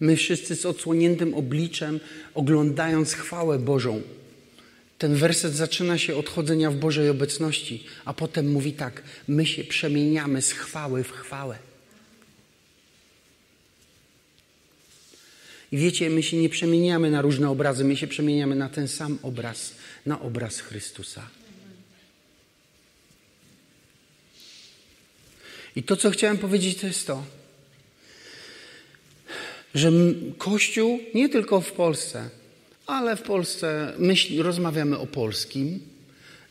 My 0.00 0.16
wszyscy 0.16 0.56
z 0.56 0.66
odsłoniętym 0.66 1.34
obliczem, 1.34 2.00
oglądając 2.34 3.12
chwałę 3.12 3.58
Bożą. 3.58 4.02
Ten 5.02 5.14
werset 5.14 5.54
zaczyna 5.54 5.98
się 5.98 6.16
od 6.16 6.28
chodzenia 6.28 6.70
w 6.70 6.76
Bożej 6.76 7.08
obecności, 7.10 7.84
a 8.04 8.14
potem 8.14 8.52
mówi 8.52 8.72
tak: 8.72 9.02
my 9.28 9.46
się 9.46 9.64
przemieniamy 9.64 10.42
z 10.42 10.52
chwały 10.52 11.04
w 11.04 11.10
chwałę. 11.10 11.58
I 15.72 15.76
wiecie, 15.76 16.10
my 16.10 16.22
się 16.22 16.36
nie 16.36 16.48
przemieniamy 16.48 17.10
na 17.10 17.22
różne 17.22 17.50
obrazy, 17.50 17.84
my 17.84 17.96
się 17.96 18.06
przemieniamy 18.06 18.54
na 18.54 18.68
ten 18.68 18.88
sam 18.88 19.18
obraz, 19.22 19.74
na 20.06 20.20
obraz 20.20 20.60
Chrystusa. 20.60 21.28
I 25.76 25.82
to, 25.82 25.96
co 25.96 26.10
chciałem 26.10 26.38
powiedzieć, 26.38 26.78
to 26.78 26.86
jest 26.86 27.06
to, 27.06 27.24
że 29.74 29.92
Kościół 30.38 31.00
nie 31.14 31.28
tylko 31.28 31.60
w 31.60 31.72
Polsce, 31.72 32.41
ale 32.92 33.16
w 33.16 33.22
Polsce 33.22 33.92
myśl, 33.98 34.42
rozmawiamy 34.42 34.98
o 34.98 35.06
polskim, 35.06 35.80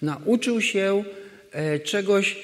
nauczył 0.01 0.61
się 0.61 1.03
e, 1.51 1.79
czegoś, 1.79 2.37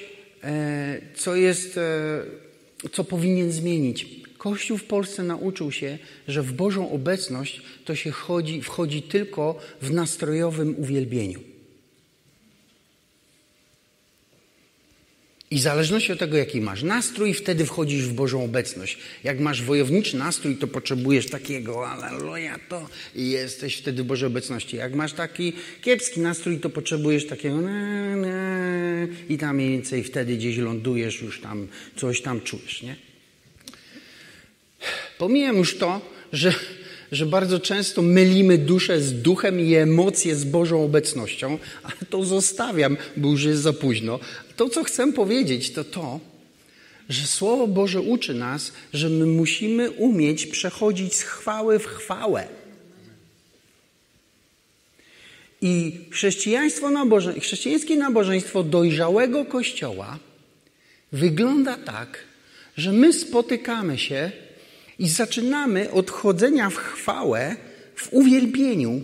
e, 0.44 1.02
co 1.16 1.36
jest, 1.36 1.78
e, 1.78 2.92
co 2.92 3.04
powinien 3.04 3.52
zmienić. 3.52 4.06
Kościół 4.38 4.78
w 4.78 4.84
Polsce 4.84 5.24
nauczył 5.24 5.72
się, 5.72 5.98
że 6.28 6.42
w 6.42 6.54
Bożą 6.54 6.92
obecność 6.92 7.62
to 7.86 7.96
się 7.96 8.12
chodzi, 8.12 8.62
wchodzi 8.62 9.02
tylko 9.02 9.60
w 9.82 9.92
nastrojowym 9.92 10.76
uwielbieniu. 10.78 11.40
I 15.52 15.56
w 15.56 15.62
zależności 15.62 16.12
od 16.12 16.20
tego, 16.20 16.38
jaki 16.38 16.62
masz 16.62 16.84
nastrój, 16.84 17.34
wtedy 17.34 17.66
wchodzisz 17.66 18.06
w 18.06 18.14
Bożą 18.14 18.44
obecność. 18.44 18.98
Jak 19.24 19.40
masz 19.40 19.64
wojowniczy 19.64 20.18
nastrój, 20.18 20.56
to 20.56 20.68
potrzebujesz 20.68 21.30
takiego 21.30 21.90
aleluja 21.90 22.60
to 22.70 22.90
i 23.16 23.30
jesteś 23.30 23.78
wtedy 23.78 24.04
w 24.04 24.06
Bożej 24.06 24.28
obecności. 24.28 24.78
Jak 24.78 24.94
masz 24.94 25.14
taki 25.14 25.54
kiepski 25.82 26.20
nastrój, 26.20 26.60
to 26.60 26.70
potrzebujesz 26.70 27.28
takiego 27.28 27.62
na, 27.62 28.16
na, 28.16 28.28
i 29.30 29.38
tam 29.38 29.56
mniej 29.56 29.70
więcej 29.70 30.04
wtedy 30.04 30.38
gdzieś 30.38 30.58
lądujesz, 30.58 31.22
już 31.22 31.42
tam 31.42 31.68
coś 31.96 32.22
tam 32.22 32.42
czujesz, 32.42 32.82
nie? 32.82 32.96
Pomijam 35.18 35.58
już 35.58 35.78
to, 35.78 36.02
że 36.34 36.54
że 37.12 37.26
bardzo 37.26 37.60
często 37.60 38.02
mylimy 38.02 38.58
duszę 38.58 39.02
z 39.02 39.22
duchem 39.22 39.60
i 39.60 39.76
emocje 39.76 40.36
z 40.36 40.44
Bożą 40.44 40.84
obecnością, 40.84 41.58
ale 41.84 41.96
to 42.10 42.24
zostawiam, 42.24 42.98
bo 43.18 43.30
już 43.30 43.44
jest 43.44 43.62
za 43.62 43.74
późno. 43.74 44.20
To, 44.56 44.70
co 44.70 44.84
chcę 44.84 45.14
powiedzieć, 45.14 45.72
to 45.72 45.84
to, 45.84 46.20
że 47.10 47.28
Słowo 47.28 47.68
Boże 47.68 48.02
uczy 48.02 48.34
nas, 48.34 48.72
że 48.94 49.10
my 49.10 49.26
musimy 49.26 49.92
umieć 49.92 50.46
przechodzić 50.46 51.16
z 51.16 51.22
chwały 51.22 51.80
w 51.80 51.86
chwałę. 51.86 52.48
I 55.62 56.00
chrześcijaństwo 56.12 56.90
chrześcijańskie 57.42 57.96
nabożeństwo 57.96 58.64
dojrzałego 58.64 59.46
Kościoła 59.46 60.20
wygląda 61.12 61.78
tak, 61.78 62.24
że 62.78 62.92
my 62.92 63.14
spotykamy 63.14 63.98
się 63.98 64.32
i 65.00 65.10
zaczynamy 65.10 65.92
od 65.92 66.12
chodzenia 66.12 66.70
w 66.70 66.76
chwałę, 66.76 67.56
w 67.96 68.14
uwielbieniu. 68.14 69.02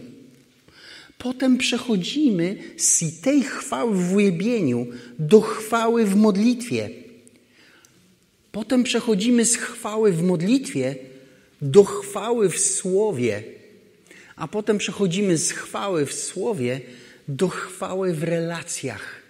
Potem 1.17 1.58
przechodzimy 1.58 2.58
z 2.77 3.21
tej 3.21 3.43
chwały 3.43 3.95
w 3.95 4.13
uwielbieniu 4.13 4.88
do 5.19 5.41
chwały 5.41 6.06
w 6.06 6.15
modlitwie. 6.15 6.89
Potem 8.51 8.84
przechodzimy 8.84 9.45
z 9.45 9.56
chwały 9.56 10.12
w 10.12 10.23
modlitwie 10.23 10.95
do 11.62 11.84
chwały 11.84 12.49
w 12.49 12.60
słowie. 12.60 13.43
A 14.36 14.47
potem 14.47 14.77
przechodzimy 14.77 15.38
z 15.38 15.51
chwały 15.51 16.06
w 16.06 16.13
słowie 16.13 16.82
do 17.27 17.47
chwały 17.47 18.13
w 18.13 18.23
relacjach. 18.23 19.21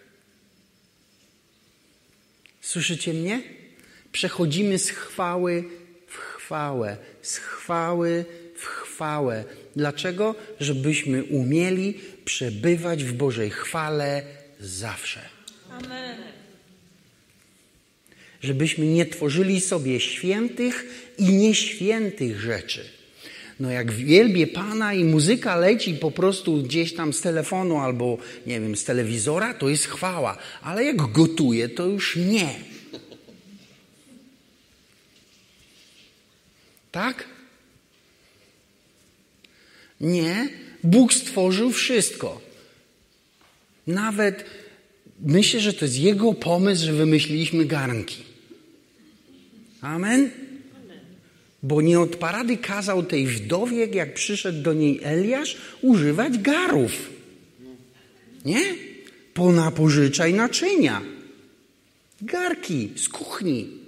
Słyszycie 2.61 3.13
mnie? 3.13 3.43
Przechodzimy 4.11 4.79
z 4.79 4.89
chwały 4.89 5.63
chwałę, 6.43 6.97
z 7.21 7.37
chwały 7.37 8.25
w 8.55 8.65
chwałę. 8.65 9.43
Dlaczego? 9.75 10.35
Żebyśmy 10.59 11.23
umieli 11.23 11.93
przebywać 12.25 13.03
w 13.03 13.13
Bożej 13.13 13.49
chwale 13.49 14.23
zawsze. 14.59 15.21
Amen. 15.71 16.17
Żebyśmy 18.41 18.85
nie 18.85 19.05
tworzyli 19.05 19.61
sobie 19.61 19.99
świętych 19.99 20.85
i 21.17 21.23
nieświętych 21.23 22.39
rzeczy. 22.39 22.85
No 23.59 23.71
jak 23.71 23.91
wielbię 23.91 24.47
Pana 24.47 24.93
i 24.93 25.03
muzyka 25.03 25.55
leci 25.55 25.93
po 25.93 26.11
prostu 26.11 26.63
gdzieś 26.63 26.93
tam 26.93 27.13
z 27.13 27.21
telefonu 27.21 27.77
albo, 27.77 28.17
nie 28.47 28.59
wiem, 28.59 28.75
z 28.75 28.83
telewizora, 28.83 29.53
to 29.53 29.69
jest 29.69 29.85
chwała. 29.85 30.37
Ale 30.61 30.83
jak 30.83 30.97
gotuję, 30.97 31.69
to 31.69 31.85
już 31.85 32.15
nie. 32.15 32.72
Tak? 36.93 37.25
Nie. 40.01 40.49
Bóg 40.83 41.13
stworzył 41.13 41.71
wszystko. 41.71 42.41
Nawet 43.87 44.45
myślę, 45.19 45.59
że 45.59 45.73
to 45.73 45.85
jest 45.85 45.97
Jego 45.97 46.33
pomysł, 46.33 46.85
że 46.85 46.93
wymyśliliśmy 46.93 47.65
garnki. 47.65 48.23
Amen? 49.81 50.29
Bo 51.63 51.81
nie 51.81 51.99
od 51.99 52.15
parady 52.15 52.57
kazał 52.57 53.03
tej 53.03 53.27
wdowie, 53.27 53.85
jak 53.85 54.13
przyszedł 54.13 54.61
do 54.61 54.73
niej 54.73 54.99
Eliasz, 55.03 55.57
używać 55.81 56.37
garów. 56.37 57.09
Nie? 58.45 58.75
Ponapożyczaj 59.33 60.33
naczynia. 60.33 61.01
Garki 62.21 62.89
z 62.95 63.09
kuchni 63.09 63.82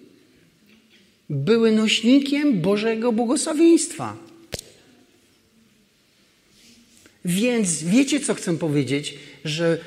były 1.30 1.72
nośnikiem 1.72 2.62
Bożego 2.62 3.12
błogosławieństwa. 3.12 4.18
Więc 7.26 7.84
wiecie, 7.84 8.20
co 8.20 8.34
chcę 8.34 8.58
powiedzieć? 8.58 9.14
Że 9.46 9.78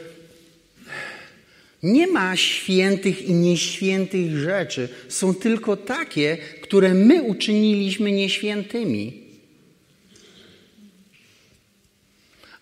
nie 1.82 2.06
ma 2.06 2.36
świętych 2.36 3.22
i 3.22 3.32
nieświętych 3.32 4.36
rzeczy. 4.36 4.88
Są 5.08 5.34
tylko 5.34 5.76
takie, 5.76 6.38
które 6.62 6.94
my 6.94 7.22
uczyniliśmy 7.22 8.12
nieświętymi. 8.12 9.27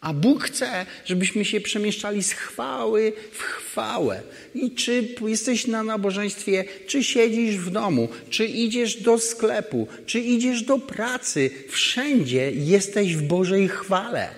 A 0.07 0.13
Bóg 0.13 0.45
chce, 0.45 0.87
żebyśmy 1.05 1.45
się 1.45 1.61
przemieszczali 1.61 2.23
z 2.23 2.33
chwały 2.33 3.13
w 3.33 3.43
chwałę. 3.43 4.23
I 4.55 4.71
czy 4.71 5.09
jesteś 5.27 5.67
na 5.67 5.83
nabożeństwie, 5.83 6.65
czy 6.87 7.05
siedzisz 7.05 7.57
w 7.57 7.71
domu, 7.71 8.09
czy 8.31 8.47
idziesz 8.47 9.03
do 9.03 9.19
sklepu, 9.19 9.89
czy 10.07 10.21
idziesz 10.21 10.63
do 10.63 10.79
pracy, 10.79 11.51
wszędzie 11.69 12.51
jesteś 12.51 13.17
w 13.17 13.23
Bożej 13.23 13.69
chwale. 13.69 14.29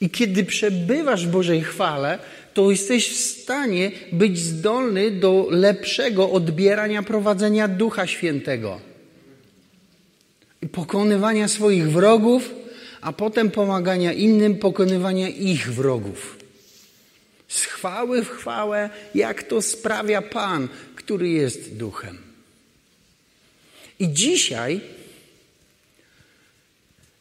I 0.00 0.10
kiedy 0.10 0.44
przebywasz 0.44 1.26
w 1.26 1.30
Bożej 1.30 1.62
chwale, 1.62 2.18
to 2.54 2.70
jesteś 2.70 3.08
w 3.08 3.20
stanie 3.20 3.90
być 4.12 4.38
zdolny 4.38 5.10
do 5.10 5.46
lepszego 5.50 6.30
odbierania 6.30 7.02
prowadzenia 7.02 7.68
Ducha 7.68 8.06
Świętego. 8.06 8.80
I 10.62 10.68
pokonywania 10.68 11.48
swoich 11.48 11.90
wrogów, 11.90 12.61
a 13.02 13.12
potem 13.12 13.50
pomagania 13.50 14.12
innym, 14.12 14.58
pokonywania 14.58 15.28
ich 15.28 15.72
wrogów. 15.72 16.38
Z 17.48 17.62
chwały 17.64 18.24
w 18.24 18.28
chwałę, 18.28 18.90
jak 19.14 19.42
to 19.42 19.62
sprawia 19.62 20.22
Pan, 20.22 20.68
który 20.94 21.28
jest 21.28 21.76
duchem. 21.76 22.18
I 23.98 24.12
dzisiaj 24.12 24.80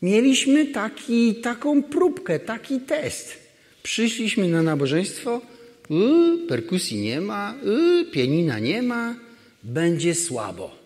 mieliśmy 0.02 0.66
taki, 0.66 1.36
taką 1.36 1.84
próbkę, 1.84 2.40
taki 2.40 2.80
test. 2.80 3.38
Przyszliśmy 3.84 4.48
na 4.48 4.62
nabożeństwo, 4.62 5.42
yy, 5.90 6.48
perkusji 6.48 7.02
nie 7.02 7.22
ma, 7.22 7.56
yy, 7.64 8.06
pianina 8.06 8.60
nie 8.60 8.82
ma, 8.82 9.16
będzie 9.64 10.16
słabo. 10.16 10.81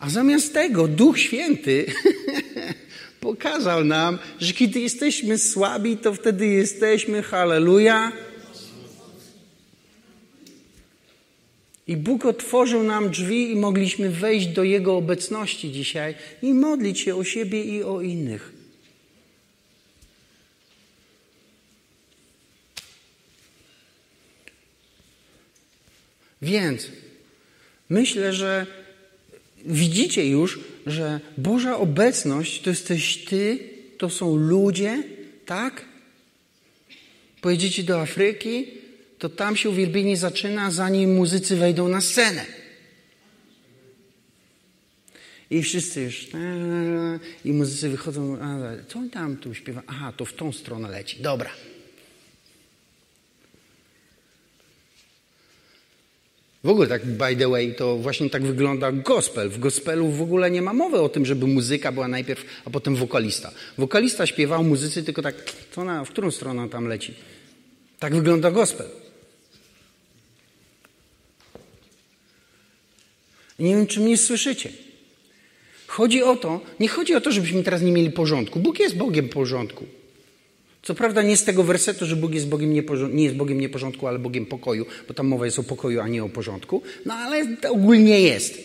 A 0.00 0.10
zamiast 0.10 0.54
tego 0.54 0.88
Duch 0.88 1.18
Święty 1.18 1.86
pokazał 3.20 3.84
nam, 3.84 4.18
że 4.38 4.52
kiedy 4.52 4.80
jesteśmy 4.80 5.38
słabi, 5.38 5.96
to 5.96 6.14
wtedy 6.14 6.46
jesteśmy, 6.46 7.22
halleluja. 7.22 8.12
I 11.86 11.96
Bóg 11.96 12.26
otworzył 12.26 12.82
nam 12.82 13.10
drzwi 13.10 13.50
i 13.50 13.56
mogliśmy 13.56 14.10
wejść 14.10 14.46
do 14.46 14.64
Jego 14.64 14.96
obecności 14.96 15.72
dzisiaj 15.72 16.14
i 16.42 16.54
modlić 16.54 17.00
się 17.00 17.16
o 17.16 17.24
siebie 17.24 17.64
i 17.64 17.82
o 17.82 18.00
innych. 18.00 18.52
Więc 26.42 26.88
myślę, 27.88 28.32
że 28.32 28.79
widzicie 29.64 30.28
już, 30.28 30.60
że 30.86 31.20
Boża 31.38 31.76
obecność 31.76 32.60
to 32.60 32.70
jesteś 32.70 33.24
Ty, 33.24 33.58
to 33.98 34.10
są 34.10 34.36
ludzie, 34.36 35.02
tak? 35.46 35.84
Pojedziecie 37.40 37.82
do 37.82 38.00
Afryki, 38.00 38.66
to 39.18 39.28
tam 39.28 39.56
się 39.56 39.70
uwielbienie 39.70 40.16
zaczyna, 40.16 40.70
zanim 40.70 41.14
muzycy 41.14 41.56
wejdą 41.56 41.88
na 41.88 42.00
scenę. 42.00 42.46
I 45.50 45.62
wszyscy 45.62 46.02
już. 46.02 46.26
I 47.44 47.52
muzycy 47.52 47.88
wychodzą. 47.88 48.38
Co 48.88 48.98
on 48.98 49.10
tam 49.10 49.36
tu 49.36 49.54
śpiewa? 49.54 49.82
Aha, 49.86 50.12
to 50.16 50.24
w 50.24 50.32
tą 50.32 50.52
stronę 50.52 50.88
leci. 50.90 51.22
Dobra. 51.22 51.50
W 56.64 56.68
ogóle 56.68 56.88
tak, 56.88 57.06
by 57.06 57.36
the 57.36 57.48
way, 57.48 57.74
to 57.74 57.96
właśnie 57.96 58.30
tak 58.30 58.42
wygląda 58.42 58.92
gospel. 58.92 59.48
W 59.50 59.58
gospelu 59.58 60.08
w 60.08 60.22
ogóle 60.22 60.50
nie 60.50 60.62
ma 60.62 60.72
mowy 60.72 61.00
o 61.00 61.08
tym, 61.08 61.26
żeby 61.26 61.46
muzyka 61.46 61.92
była 61.92 62.08
najpierw, 62.08 62.44
a 62.64 62.70
potem 62.70 62.96
wokalista. 62.96 63.52
Wokalista 63.78 64.26
śpiewał, 64.26 64.64
muzycy 64.64 65.02
tylko 65.02 65.22
tak, 65.22 65.34
to 65.74 65.84
na, 65.84 66.04
w 66.04 66.10
którą 66.10 66.30
stronę 66.30 66.68
tam 66.68 66.86
leci. 66.86 67.14
Tak 67.98 68.14
wygląda 68.14 68.50
gospel. 68.50 68.86
Nie 73.58 73.76
wiem, 73.76 73.86
czy 73.86 74.00
mnie 74.00 74.18
słyszycie. 74.18 74.72
Chodzi 75.86 76.22
o 76.22 76.36
to, 76.36 76.60
nie 76.80 76.88
chodzi 76.88 77.14
o 77.14 77.20
to, 77.20 77.32
żebyśmy 77.32 77.62
teraz 77.62 77.82
nie 77.82 77.92
mieli 77.92 78.10
porządku. 78.10 78.60
Bóg 78.60 78.80
jest 78.80 78.96
Bogiem 78.96 79.28
porządku. 79.28 79.86
Co 80.82 80.94
prawda 80.94 81.22
nie 81.22 81.36
z 81.36 81.44
tego 81.44 81.62
wersetu, 81.62 82.06
że 82.06 82.16
Bóg 82.16 82.34
jest 82.34 82.48
Bogiem 82.48 82.74
nie 83.12 83.24
jest 83.24 83.36
Bogiem 83.36 83.60
nieporządku, 83.60 84.06
ale 84.06 84.18
Bogiem 84.18 84.46
pokoju, 84.46 84.86
bo 85.08 85.14
tam 85.14 85.26
mowa 85.26 85.44
jest 85.44 85.58
o 85.58 85.62
pokoju, 85.62 86.00
a 86.00 86.08
nie 86.08 86.24
o 86.24 86.28
porządku. 86.28 86.82
No 87.06 87.14
ale 87.14 87.46
ogólnie 87.68 88.20
jest. 88.20 88.58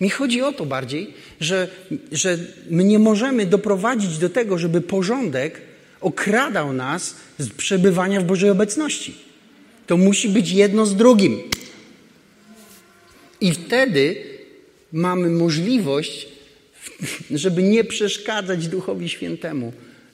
Mi 0.00 0.10
chodzi 0.10 0.42
o 0.42 0.52
to 0.52 0.66
bardziej, 0.66 1.14
że, 1.40 1.68
że 2.12 2.38
my 2.70 2.84
nie 2.84 2.98
możemy 2.98 3.46
doprowadzić 3.46 4.18
do 4.18 4.28
tego, 4.28 4.58
żeby 4.58 4.80
porządek 4.80 5.60
okradał 6.00 6.72
nas 6.72 7.16
z 7.38 7.50
przebywania 7.50 8.20
w 8.20 8.24
Bożej 8.24 8.50
obecności. 8.50 9.14
To 9.86 9.96
musi 9.96 10.28
być 10.28 10.50
jedno 10.50 10.86
z 10.86 10.96
drugim. 10.96 11.40
I 13.40 13.52
wtedy 13.52 14.16
mamy 14.92 15.30
możliwość, 15.30 16.28
żeby 17.30 17.62
nie 17.62 17.84
przeszkadzać 17.84 18.68
Duchowi 18.68 19.08
Świętemu 19.08 19.72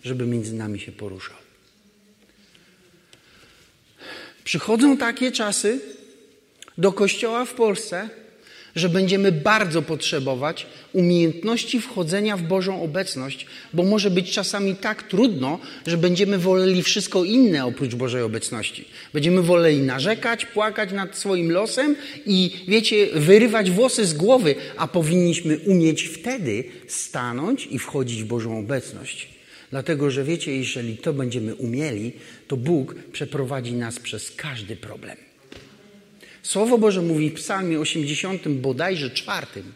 żeby 0.09 0.27
między 0.27 0.55
nami 0.55 0.81
się 0.81 0.93
poruszał. 0.93 1.37
Przychodzą 4.45 4.97
takie 4.97 5.33
czasy 5.33 5.81
do 6.79 6.93
kościoła 6.93 7.45
w 7.45 7.55
Polsce, 7.55 8.09
że 8.77 8.89
będziemy 8.89 9.33
bardzo 9.33 9.83
potrzebować 9.83 10.67
umiejętności 10.93 11.81
wchodzenia 11.81 12.37
w 12.37 12.43
Bożą 12.43 12.83
obecność, 12.83 13.47
bo 13.73 13.83
może 13.83 14.11
być 14.11 14.31
czasami 14.31 14.77
tak 14.77 15.03
trudno, 15.03 15.59
że 15.87 15.97
będziemy 15.97 16.39
woleli 16.39 16.83
wszystko 16.83 17.25
inne 17.25 17.67
oprócz 17.67 17.95
Bożej 17.95 18.23
obecności. 18.23 18.85
Będziemy 19.13 19.43
woleli 19.43 19.79
narzekać, 19.79 20.47
płakać 20.47 20.93
nad 20.93 21.19
swoim 21.19 21.51
losem 21.51 21.97
i, 22.27 22.51
wiecie, 22.69 23.07
wyrywać 23.15 23.71
włosy 23.71 24.07
z 24.07 24.15
głowy, 24.15 24.55
a 24.77 24.89
powinniśmy 24.89 25.59
umieć 25.59 26.03
wtedy 26.03 26.65
stanąć 26.87 27.69
i 27.71 27.79
wchodzić 27.79 28.23
w 28.23 28.27
Bożą 28.27 28.59
obecność. 28.59 29.38
Dlatego, 29.71 30.11
że 30.11 30.25
wiecie, 30.25 30.57
jeżeli 30.57 30.97
to 30.97 31.13
będziemy 31.13 31.55
umieli, 31.55 32.13
to 32.49 32.57
Bóg 32.57 32.95
przeprowadzi 33.13 33.73
nas 33.73 33.99
przez 33.99 34.31
każdy 34.31 34.77
problem. 34.77 35.17
Słowo 36.43 36.79
Boże 36.79 37.03
mówi 37.03 37.31
w 37.31 37.35
Psalmie 37.35 37.81
80, 37.81 38.49
bodajże 38.49 39.11
czwartym, 39.11 39.73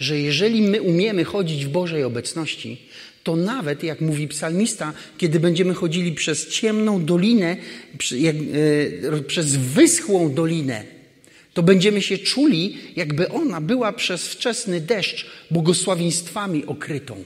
że 0.00 0.20
jeżeli 0.20 0.62
my 0.62 0.82
umiemy 0.82 1.24
chodzić 1.24 1.64
w 1.64 1.68
Bożej 1.68 2.04
obecności, 2.04 2.82
to 3.24 3.36
nawet, 3.36 3.82
jak 3.82 4.00
mówi 4.00 4.28
psalmista, 4.28 4.92
kiedy 5.18 5.40
będziemy 5.40 5.74
chodzili 5.74 6.12
przez 6.12 6.48
ciemną 6.48 7.04
dolinę, 7.04 7.56
e, 9.12 9.22
przez 9.22 9.56
wyschłą 9.56 10.34
dolinę, 10.34 10.84
to 11.54 11.62
będziemy 11.62 12.02
się 12.02 12.18
czuli, 12.18 12.76
jakby 12.96 13.28
ona 13.28 13.60
była 13.60 13.92
przez 13.92 14.28
wczesny 14.28 14.80
deszcz 14.80 15.26
błogosławieństwami 15.50 16.64
okrytą. 16.66 17.24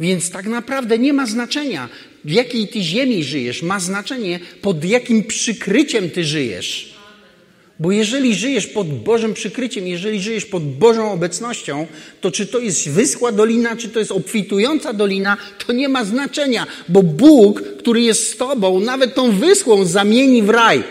Więc 0.00 0.30
tak 0.30 0.46
naprawdę 0.46 0.98
nie 0.98 1.12
ma 1.12 1.26
znaczenia, 1.26 1.88
w 2.24 2.30
jakiej 2.30 2.68
ty 2.68 2.82
ziemi 2.82 3.24
żyjesz, 3.24 3.62
ma 3.62 3.80
znaczenie, 3.80 4.40
pod 4.62 4.84
jakim 4.84 5.24
przykryciem 5.24 6.10
ty 6.10 6.24
żyjesz. 6.24 6.96
Bo 7.78 7.92
jeżeli 7.92 8.34
żyjesz 8.34 8.66
pod 8.66 8.88
Bożym 8.88 9.34
przykryciem, 9.34 9.86
jeżeli 9.86 10.20
żyjesz 10.20 10.46
pod 10.46 10.62
Bożą 10.62 11.12
obecnością, 11.12 11.86
to 12.20 12.30
czy 12.30 12.46
to 12.46 12.58
jest 12.58 12.88
wyschła 12.88 13.32
dolina, 13.32 13.76
czy 13.76 13.88
to 13.88 13.98
jest 13.98 14.12
obfitująca 14.12 14.92
dolina, 14.92 15.36
to 15.66 15.72
nie 15.72 15.88
ma 15.88 16.04
znaczenia, 16.04 16.66
bo 16.88 17.02
Bóg, 17.02 17.62
który 17.78 18.00
jest 18.00 18.28
z 18.28 18.36
tobą, 18.36 18.80
nawet 18.80 19.14
tą 19.14 19.32
wyschłą 19.32 19.84
zamieni 19.84 20.42
w 20.42 20.50
raj. 20.50 20.84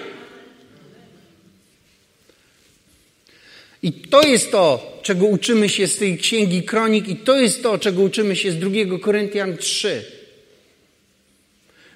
I 3.86 3.94
to 3.94 4.22
jest 4.22 4.52
to, 4.52 5.00
czego 5.02 5.26
uczymy 5.26 5.70
się 5.70 5.88
z 5.88 5.98
tej 5.98 6.18
księgi 6.18 6.64
kronik, 6.64 7.08
i 7.08 7.16
to 7.16 7.38
jest 7.38 7.64
to, 7.64 7.78
czego 7.78 8.02
uczymy 8.02 8.36
się 8.36 8.52
z 8.52 8.58
2 8.58 8.70
Koryntian 9.02 9.58
3. 9.58 10.06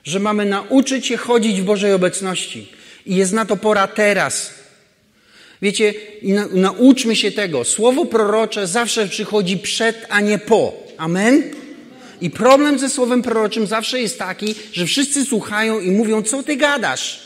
Że 0.04 0.20
mamy 0.20 0.46
nauczyć 0.46 1.08
się 1.08 1.18
chodzić 1.18 1.62
w 1.62 1.64
Bożej 1.64 1.94
obecności. 1.94 2.68
I 3.06 3.16
jest 3.16 3.34
na 3.34 3.46
to 3.46 3.58
pora 3.58 3.88
teraz. 3.88 4.54
Wiecie, 5.62 5.94
na, 6.24 6.48
nauczmy 6.48 7.16
się 7.16 7.32
tego. 7.32 7.64
Słowo 7.64 8.06
prorocze 8.06 8.68
zawsze 8.68 9.08
przychodzi 9.08 9.58
przed, 9.58 10.06
a 10.10 10.22
nie 10.22 10.38
po. 10.38 10.74
Amen? 10.98 11.44
I 12.22 12.30
problem 12.30 12.80
ze 12.80 12.90
słowem 12.90 13.22
proroczym 13.22 13.68
zawsze 13.68 14.02
jest 14.02 14.20
taki, 14.20 14.56
że 14.74 14.86
wszyscy 14.86 15.26
słuchają 15.26 15.80
i 15.80 15.92
mówią, 15.92 16.24
co 16.24 16.44
ty 16.44 16.56
gadasz? 16.56 17.20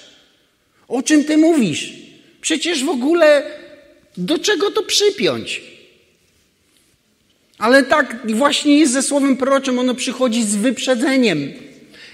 O 0.88 1.02
czym 1.02 1.24
ty 1.24 1.38
mówisz? 1.38 1.94
Przecież 2.42 2.84
w 2.84 2.90
ogóle 2.90 3.44
do 4.18 4.40
czego 4.40 4.72
to 4.72 4.84
przypiąć? 4.84 5.62
Ale 7.58 7.84
tak 7.84 8.18
właśnie 8.36 8.80
jest 8.80 8.94
ze 8.94 9.02
słowem 9.02 9.38
proroczym, 9.38 9.80
ono 9.80 9.96
przychodzi 9.96 10.44
z 10.44 10.56
wyprzedzeniem. 10.56 11.54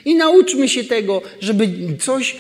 I 0.05 0.15
nauczmy 0.15 0.69
się 0.69 0.83
tego, 0.83 1.21
żeby 1.41 1.69
coś 1.99 2.35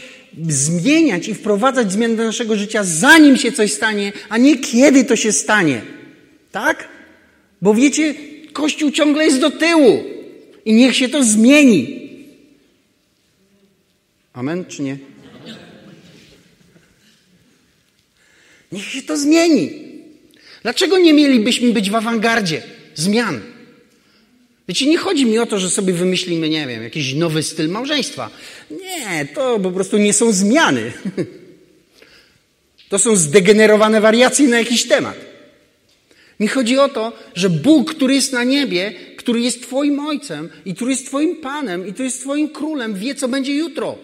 zmieniać 0.49 1.27
i 1.27 1.33
wprowadzać 1.33 1.91
zmiany 1.91 2.15
do 2.15 2.23
naszego 2.23 2.55
życia, 2.55 2.83
zanim 2.83 3.37
się 3.37 3.51
coś 3.51 3.73
stanie, 3.73 4.13
a 4.29 4.37
nie 4.37 4.57
kiedy 4.57 5.05
to 5.05 5.15
się 5.15 5.31
stanie. 5.31 5.81
Tak? 6.51 6.87
Bo 7.61 7.73
wiecie, 7.73 8.15
Kościół 8.53 8.91
ciągle 8.91 9.25
jest 9.25 9.39
do 9.39 9.51
tyłu 9.51 10.03
i 10.65 10.73
niech 10.73 10.95
się 10.95 11.09
to 11.09 11.23
zmieni. 11.23 12.09
Amen 14.33 14.65
czy 14.65 14.81
nie? 14.81 14.97
Niech 18.71 18.85
się 18.85 19.01
to 19.01 19.17
zmieni. 19.17 19.71
Dlaczego 20.63 20.97
nie 20.97 21.13
mielibyśmy 21.13 21.73
być 21.73 21.89
w 21.89 21.95
awangardzie 21.95 22.61
zmian? 22.95 23.41
Wiecie, 24.67 24.85
nie 24.85 24.97
chodzi 24.97 25.25
mi 25.25 25.39
o 25.39 25.45
to, 25.45 25.59
że 25.59 25.69
sobie 25.69 25.93
wymyślimy, 25.93 26.49
nie 26.49 26.67
wiem, 26.67 26.83
jakiś 26.83 27.13
nowy 27.13 27.43
styl 27.43 27.69
małżeństwa. 27.69 28.29
Nie, 28.71 29.25
to 29.25 29.59
po 29.59 29.71
prostu 29.71 29.97
nie 29.97 30.13
są 30.13 30.31
zmiany. 30.31 30.91
To 32.89 32.99
są 32.99 33.15
zdegenerowane 33.15 34.01
wariacje 34.01 34.47
na 34.47 34.59
jakiś 34.59 34.87
temat. 34.87 35.15
Mi 36.39 36.47
chodzi 36.47 36.79
o 36.79 36.89
to, 36.89 37.13
że 37.35 37.49
Bóg, 37.49 37.95
który 37.95 38.15
jest 38.15 38.33
na 38.33 38.43
niebie, 38.43 38.93
który 39.17 39.41
jest 39.41 39.61
Twoim 39.63 39.99
Ojcem 39.99 40.49
i 40.65 40.75
który 40.75 40.91
jest 40.91 41.05
Twoim 41.05 41.35
Panem 41.35 41.87
i 41.87 41.93
który 41.93 42.05
jest 42.05 42.21
Twoim 42.21 42.49
Królem, 42.49 42.95
wie, 42.95 43.15
co 43.15 43.27
będzie 43.27 43.53
jutro. 43.53 43.97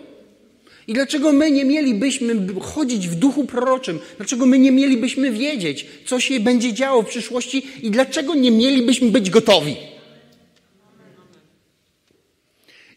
I 0.88 0.93
dlaczego 0.93 1.31
my 1.31 1.51
nie 1.51 1.65
mielibyśmy 1.65 2.59
chodzić 2.61 3.07
w 3.07 3.15
duchu 3.15 3.45
proroczym? 3.45 3.99
Dlaczego 4.17 4.45
my 4.45 4.59
nie 4.59 4.71
mielibyśmy 4.71 5.31
wiedzieć, 5.31 5.86
co 6.05 6.19
się 6.19 6.39
będzie 6.39 6.73
działo 6.73 7.01
w 7.01 7.07
przyszłości 7.07 7.67
i 7.81 7.91
dlaczego 7.91 8.36
nie 8.36 8.51
mielibyśmy 8.51 9.11
być 9.11 9.29
gotowi? 9.29 9.77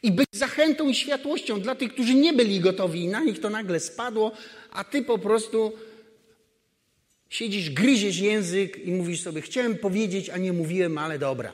I 0.03 0.12
być 0.12 0.28
zachętą 0.32 0.89
i 0.89 0.95
światłością 0.95 1.61
dla 1.61 1.74
tych, 1.74 1.93
którzy 1.93 2.14
nie 2.14 2.32
byli 2.32 2.61
gotowi 2.61 3.01
i 3.01 3.09
na 3.09 3.20
nich 3.20 3.41
to 3.41 3.51
nagle 3.51 3.80
spadło, 3.80 4.32
a 4.72 4.84
ty 4.84 5.03
po 5.03 5.18
prostu 5.18 5.72
Siedzisz, 7.30 7.70
gryziesz 7.70 8.18
język 8.18 8.86
i 8.86 8.93
mówisz 8.93 9.20
sobie, 9.20 9.41
chciałem 9.43 9.78
powiedzieć, 9.78 10.30
a 10.30 10.39
nie 10.39 10.53
mówiłem, 10.53 10.99
ale 10.99 11.18
dobra. 11.18 11.53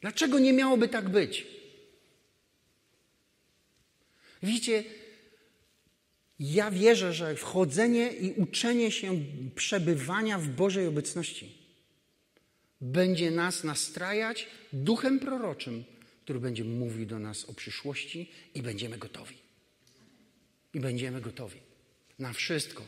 Dlaczego 0.00 0.38
nie 0.38 0.52
miałoby 0.52 0.88
tak 0.88 1.08
być? 1.08 1.46
Widzicie, 4.46 4.84
ja 6.38 6.70
wierzę, 6.70 7.12
że 7.12 7.36
wchodzenie 7.36 8.12
i 8.12 8.32
uczenie 8.32 8.90
się 8.90 9.24
przebywania 9.54 10.38
w 10.38 10.48
Bożej 10.48 10.86
obecności 10.86 11.58
będzie 12.80 13.30
nas 13.30 13.64
nastrajać 13.64 14.46
duchem 14.72 15.18
proroczym, 15.20 15.84
który 16.24 16.40
będzie 16.40 16.64
mówił 16.64 17.06
do 17.06 17.18
nas 17.18 17.44
o 17.44 17.54
przyszłości 17.54 18.30
i 18.54 18.62
będziemy 18.62 18.98
gotowi. 18.98 19.36
I 20.74 20.80
będziemy 20.80 21.20
gotowi 21.20 21.60
na 22.18 22.32
wszystko. 22.32 22.86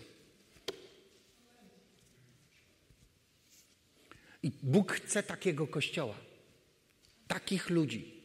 I 4.43 4.51
Bóg 4.63 4.93
chce 4.93 5.23
takiego 5.23 5.67
kościoła, 5.67 6.15
takich 7.29 7.71
ludzi, 7.71 8.23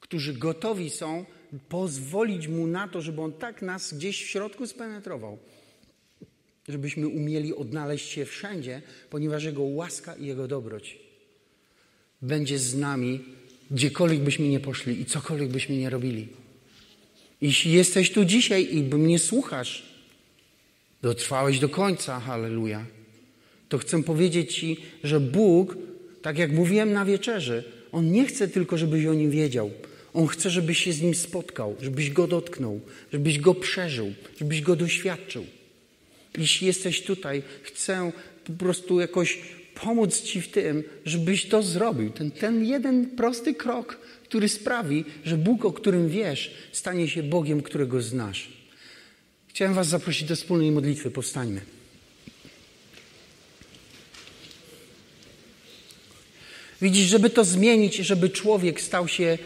którzy 0.00 0.34
gotowi 0.34 0.90
są 0.90 1.24
pozwolić 1.68 2.48
Mu 2.48 2.66
na 2.66 2.88
to, 2.88 3.02
żeby 3.02 3.20
On 3.20 3.32
tak 3.32 3.62
nas 3.62 3.94
gdzieś 3.94 4.24
w 4.24 4.26
środku 4.26 4.66
spenetrował, 4.66 5.38
żebyśmy 6.68 7.08
umieli 7.08 7.54
odnaleźć 7.54 8.08
się 8.08 8.24
wszędzie, 8.24 8.82
ponieważ 9.10 9.44
Jego 9.44 9.62
łaska 9.62 10.14
i 10.14 10.26
Jego 10.26 10.48
dobroć 10.48 10.98
będzie 12.22 12.58
z 12.58 12.74
nami, 12.74 13.20
gdziekolwiek 13.70 14.20
byśmy 14.20 14.48
nie 14.48 14.60
poszli 14.60 15.00
i 15.00 15.04
cokolwiek 15.04 15.48
byśmy 15.48 15.76
nie 15.76 15.90
robili. 15.90 16.28
Jeśli 17.40 17.72
jesteś 17.72 18.12
tu 18.12 18.24
dzisiaj 18.24 18.76
i 18.76 18.82
mnie 18.82 19.18
słuchasz, 19.18 19.82
dotrwałeś 21.02 21.58
do 21.58 21.68
końca, 21.68 22.20
halleluja, 22.20 22.86
to 23.68 23.78
chcę 23.78 24.02
powiedzieć 24.02 24.54
Ci, 24.54 24.76
że 25.04 25.20
Bóg, 25.20 25.76
tak 26.22 26.38
jak 26.38 26.52
mówiłem 26.52 26.92
na 26.92 27.04
wieczerzy, 27.04 27.64
On 27.92 28.12
nie 28.12 28.26
chce 28.26 28.48
tylko, 28.48 28.78
żebyś 28.78 29.06
o 29.06 29.14
Nim 29.14 29.30
wiedział. 29.30 29.70
On 30.14 30.26
chce, 30.26 30.50
żebyś 30.50 30.84
się 30.84 30.92
z 30.92 31.02
Nim 31.02 31.14
spotkał, 31.14 31.76
żebyś 31.82 32.10
Go 32.10 32.26
dotknął, 32.26 32.80
żebyś 33.12 33.38
Go 33.38 33.54
przeżył, 33.54 34.12
żebyś 34.40 34.60
Go 34.62 34.76
doświadczył. 34.76 35.46
Jeśli 36.38 36.66
jesteś 36.66 37.02
tutaj, 37.02 37.42
chcę 37.62 38.12
po 38.44 38.52
prostu 38.52 39.00
jakoś 39.00 39.38
pomóc 39.74 40.22
Ci 40.22 40.40
w 40.40 40.48
tym, 40.48 40.84
żebyś 41.04 41.46
to 41.46 41.62
zrobił. 41.62 42.10
Ten, 42.10 42.30
ten 42.30 42.64
jeden 42.64 43.06
prosty 43.06 43.54
krok, 43.54 43.98
który 44.24 44.48
sprawi, 44.48 45.04
że 45.24 45.36
Bóg, 45.36 45.64
o 45.64 45.72
którym 45.72 46.08
wiesz, 46.08 46.54
stanie 46.72 47.08
się 47.08 47.22
Bogiem, 47.22 47.62
którego 47.62 48.02
znasz. 48.02 48.48
Chciałem 49.48 49.74
Was 49.74 49.88
zaprosić 49.88 50.28
do 50.28 50.36
wspólnej 50.36 50.70
modlitwy. 50.70 51.10
Powstańmy. 51.10 51.60
Widzisz, 56.82 57.06
żeby 57.06 57.30
to 57.30 57.44
zmienić, 57.44 57.96
żeby 57.96 58.30
człowiek 58.30 58.80
stał 58.80 59.08
się 59.08 59.38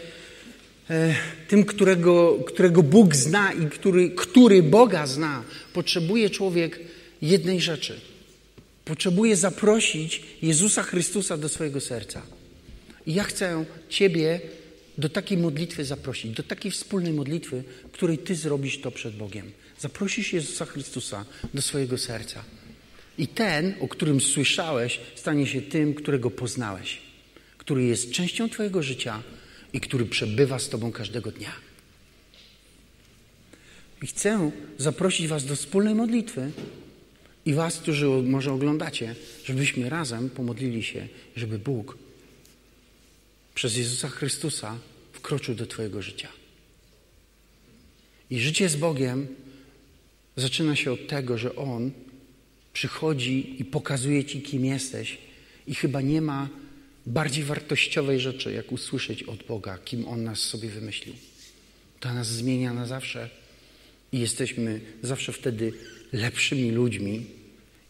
tym, 1.49 1.65
którego, 1.65 2.39
którego 2.47 2.83
Bóg 2.83 3.17
zna 3.17 3.53
i 3.53 3.67
który, 3.67 4.11
który 4.11 4.63
Boga 4.63 5.07
zna, 5.07 5.45
potrzebuje 5.73 6.31
człowiek 6.31 6.81
jednej 7.23 7.61
rzeczy. 7.61 8.01
Potrzebuje 8.85 9.37
zaprosić 9.37 10.23
Jezusa 10.43 10.83
Chrystusa 10.83 11.37
do 11.37 11.49
swojego 11.49 11.81
serca. 11.81 12.23
I 13.07 13.15
ja 13.15 13.25
chcę 13.25 13.65
Ciebie 13.89 14.41
do 14.99 15.09
takiej 15.09 15.39
modlitwy 15.39 15.85
zaprosić, 15.85 16.33
do 16.33 16.43
takiej 16.43 16.71
wspólnej 16.71 17.13
modlitwy, 17.13 17.63
której 17.93 18.19
Ty 18.19 18.35
zrobisz 18.35 18.81
to 18.81 18.91
przed 18.91 19.17
Bogiem. 19.17 19.51
Zaprosisz 19.79 20.33
Jezusa 20.33 20.65
Chrystusa 20.65 21.25
do 21.55 21.63
swojego 21.63 21.99
serca. 21.99 22.45
I 23.19 23.29
ten, 23.29 23.75
o 23.81 23.89
którym 23.89 24.21
słyszałeś, 24.21 25.01
stanie 25.15 25.47
się 25.47 25.63
tym, 25.63 25.95
którego 25.95 26.31
poznałeś, 26.31 26.99
który 27.59 27.85
jest 27.85 28.11
częścią 28.11 28.49
Twojego 28.49 28.83
życia 28.83 29.23
i 29.77 29.81
który 29.81 30.07
przebywa 30.07 30.59
z 30.59 30.69
Tobą 30.69 30.93
każdego 30.93 31.31
dnia. 31.31 31.53
I 34.03 34.07
chcę 34.07 34.51
zaprosić 34.79 35.29
Was 35.29 35.45
do 35.45 35.57
wspólnej 35.57 35.95
modlitwy 35.95 36.51
i 37.47 37.55
Was, 37.55 37.79
którzy 37.79 38.07
może 38.07 38.53
oglądacie, 38.53 39.15
żebyśmy 39.45 39.89
razem 39.89 40.31
pomodlili 40.31 40.83
się, 40.83 41.09
żeby 41.37 41.59
Bóg 41.59 41.99
przez 43.55 43.77
Jezusa 43.77 44.09
Chrystusa 44.09 44.79
wkroczył 45.13 45.55
do 45.55 45.67
Twojego 45.67 46.03
życia. 46.03 46.29
I 48.31 48.41
życie 48.41 48.69
z 48.69 48.77
Bogiem 48.77 49.27
zaczyna 50.37 50.77
się 50.77 50.93
od 50.93 51.07
tego, 51.07 51.39
że 51.39 51.57
On 51.57 51.91
przychodzi 52.73 53.57
i 53.59 53.65
pokazuje 53.65 54.25
Ci, 54.25 54.43
kim 54.43 54.65
jesteś, 54.65 55.19
i 55.67 55.75
chyba 55.75 56.01
nie 56.01 56.23
ma 56.23 56.49
bardziej 57.07 57.45
wartościowej 57.45 58.21
rzeczy, 58.21 58.53
jak 58.53 58.73
usłyszeć 58.73 59.23
od 59.23 59.43
Boga, 59.43 59.79
kim 59.79 60.09
On 60.09 60.25
nas 60.25 60.39
sobie 60.39 60.69
wymyślił. 60.69 61.15
To 62.01 62.15
nas 62.15 62.27
zmienia 62.27 62.73
na 62.73 62.87
zawsze 62.87 63.31
i 64.13 64.21
jesteśmy 64.21 64.81
zawsze 65.03 65.33
wtedy 65.33 65.73
lepszymi 66.13 66.71
ludźmi. 66.71 67.27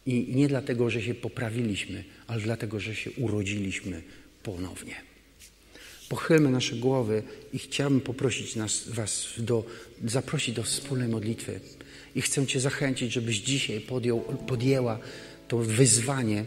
I 0.07 0.27
nie 0.35 0.49
dlatego, 0.49 0.91
że 0.91 1.03
się 1.03 1.15
poprawiliśmy, 1.15 2.05
ale 2.27 2.41
dlatego, 2.41 2.81
że 2.81 2.95
się 2.95 3.11
urodziliśmy 3.11 4.03
ponownie. 4.43 4.95
Pochylmy 6.09 6.51
nasze 6.51 6.77
głowy 6.77 7.23
i 7.53 7.59
chciałbym 7.59 8.01
poprosić 8.01 8.57
nas, 8.57 8.89
Was, 8.89 9.27
do, 9.39 9.65
zaprosić 10.05 10.55
do 10.55 10.63
wspólnej 10.63 11.09
modlitwy. 11.09 11.61
I 12.15 12.23
chcę 12.23 12.47
Cię 12.47 12.61
zachęcić, 12.61 13.13
żebyś 13.13 13.39
dzisiaj 13.39 13.81
podjął, 13.81 14.21
podjęła 14.21 14.99
to 15.49 15.59
wyzwanie 15.59 16.45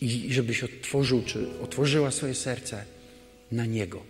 i 0.00 0.32
żebyś 0.32 0.64
otworzył, 0.64 1.22
czy 1.22 1.60
otworzyła 1.62 2.10
swoje 2.10 2.34
serce 2.34 2.84
na 3.52 3.66
Niego. 3.66 4.02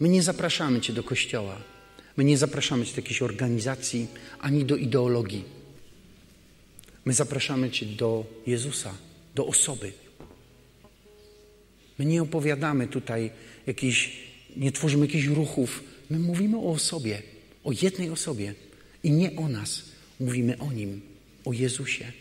My 0.00 0.08
nie 0.08 0.22
zapraszamy 0.22 0.80
Cię 0.80 0.92
do 0.92 1.02
kościoła. 1.02 1.60
My 2.16 2.24
nie 2.24 2.38
zapraszamy 2.38 2.86
Cię 2.86 2.92
do 2.92 3.00
jakiejś 3.00 3.22
organizacji, 3.22 4.06
ani 4.40 4.64
do 4.64 4.76
ideologii. 4.76 5.44
My 7.04 7.12
zapraszamy 7.12 7.70
Cię 7.70 7.86
do 7.86 8.24
Jezusa, 8.46 8.94
do 9.34 9.46
osoby. 9.46 9.92
My 11.98 12.04
nie 12.04 12.22
opowiadamy 12.22 12.86
tutaj 12.86 13.30
jakichś, 13.66 14.16
nie 14.56 14.72
tworzymy 14.72 15.06
jakichś 15.06 15.26
ruchów. 15.26 15.84
My 16.10 16.18
mówimy 16.18 16.56
o 16.56 16.70
osobie, 16.70 17.22
o 17.64 17.72
jednej 17.82 18.10
osobie 18.10 18.54
i 19.02 19.10
nie 19.10 19.36
o 19.36 19.48
nas. 19.48 19.82
Mówimy 20.20 20.58
o 20.58 20.72
Nim, 20.72 21.00
o 21.44 21.52
Jezusie, 21.52 22.12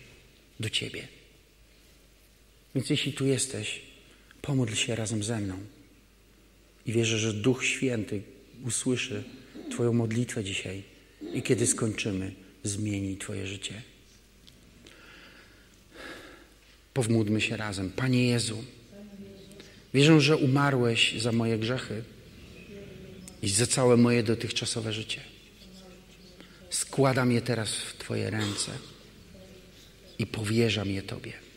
do 0.60 0.70
Ciebie. 0.70 1.19
Więc 2.76 2.90
jeśli 2.90 3.14
tu 3.14 3.26
jesteś, 3.26 3.82
pomódl 4.42 4.74
się 4.74 4.96
razem 4.96 5.24
ze 5.24 5.40
mną. 5.40 5.60
I 6.86 6.92
wierzę, 6.92 7.18
że 7.20 7.34
Duch 7.34 7.66
Święty 7.66 8.22
usłyszy 8.66 9.24
Twoją 9.72 9.94
modlitwę 9.94 10.44
dzisiaj 10.44 10.84
i 11.34 11.42
kiedy 11.42 11.68
skończymy, 11.68 12.34
zmieni 12.64 13.18
Twoje 13.18 13.48
życie. 13.48 13.82
Powmódlmy 16.94 17.42
się 17.42 17.58
razem. 17.58 17.90
Panie 17.90 18.28
Jezu, 18.28 18.64
wierzę, 19.94 20.22
że 20.22 20.38
umarłeś 20.38 21.22
za 21.22 21.32
moje 21.32 21.58
grzechy 21.58 22.04
i 23.42 23.50
za 23.50 23.68
całe 23.68 23.98
moje 23.98 24.24
dotychczasowe 24.24 24.94
życie. 24.94 25.22
Składam 26.70 27.32
je 27.32 27.42
teraz 27.42 27.76
w 27.76 27.98
Twoje 27.98 28.30
ręce 28.30 28.72
i 30.20 30.26
powierzam 30.26 30.90
je 30.90 31.02
Tobie. 31.02 31.49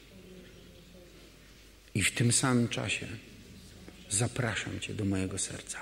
I 1.94 2.02
w 2.02 2.12
tym 2.12 2.32
samym 2.32 2.68
czasie 2.68 3.06
zapraszam 4.10 4.80
Cię 4.80 4.94
do 4.94 5.04
mojego 5.04 5.38
serca. 5.38 5.78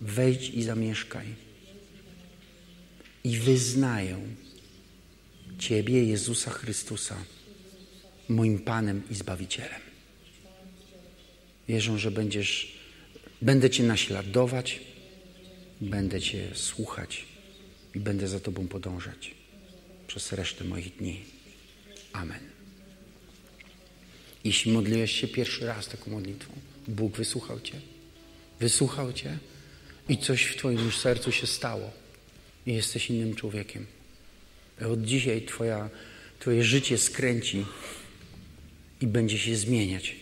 Wejdź 0.00 0.48
i 0.48 0.62
zamieszkaj. 0.62 1.26
I 3.24 3.38
wyznaję 3.38 4.18
Ciebie, 5.58 6.04
Jezusa 6.04 6.50
Chrystusa, 6.50 7.24
moim 8.28 8.58
Panem 8.58 9.02
i 9.10 9.14
Zbawicielem. 9.14 9.80
Wierzę, 11.68 11.98
że 11.98 12.10
będziesz, 12.10 12.78
będę 13.42 13.70
Cię 13.70 13.82
naśladować, 13.82 14.80
będę 15.80 16.20
Cię 16.20 16.50
słuchać 16.54 17.24
i 17.94 18.00
będę 18.00 18.28
za 18.28 18.40
Tobą 18.40 18.68
podążać 18.68 19.34
przez 20.06 20.32
resztę 20.32 20.64
moich 20.64 20.96
dni. 20.96 21.24
Amen. 22.12 22.53
Jeśli 24.44 24.72
modliłeś 24.72 25.20
się 25.20 25.28
pierwszy 25.28 25.66
raz 25.66 25.88
taką 25.88 26.10
modlitwą, 26.10 26.52
Bóg 26.88 27.16
wysłuchał 27.16 27.60
Cię. 27.60 27.80
Wysłuchał 28.60 29.12
Cię 29.12 29.38
i 30.08 30.18
coś 30.18 30.42
w 30.42 30.56
Twoim 30.56 30.92
sercu 30.92 31.32
się 31.32 31.46
stało. 31.46 31.90
I 32.66 32.74
jesteś 32.74 33.10
innym 33.10 33.34
człowiekiem. 33.34 33.86
Od 34.92 35.02
dzisiaj 35.02 35.42
twoja, 35.42 35.90
Twoje 36.38 36.64
życie 36.64 36.98
skręci 36.98 37.66
i 39.00 39.06
będzie 39.06 39.38
się 39.38 39.56
zmieniać 39.56 40.16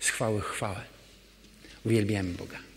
z 0.00 0.08
chwały 0.08 0.40
chwałę. 0.40 0.80
Uwielbiamy 1.84 2.34
Boga. 2.34 2.69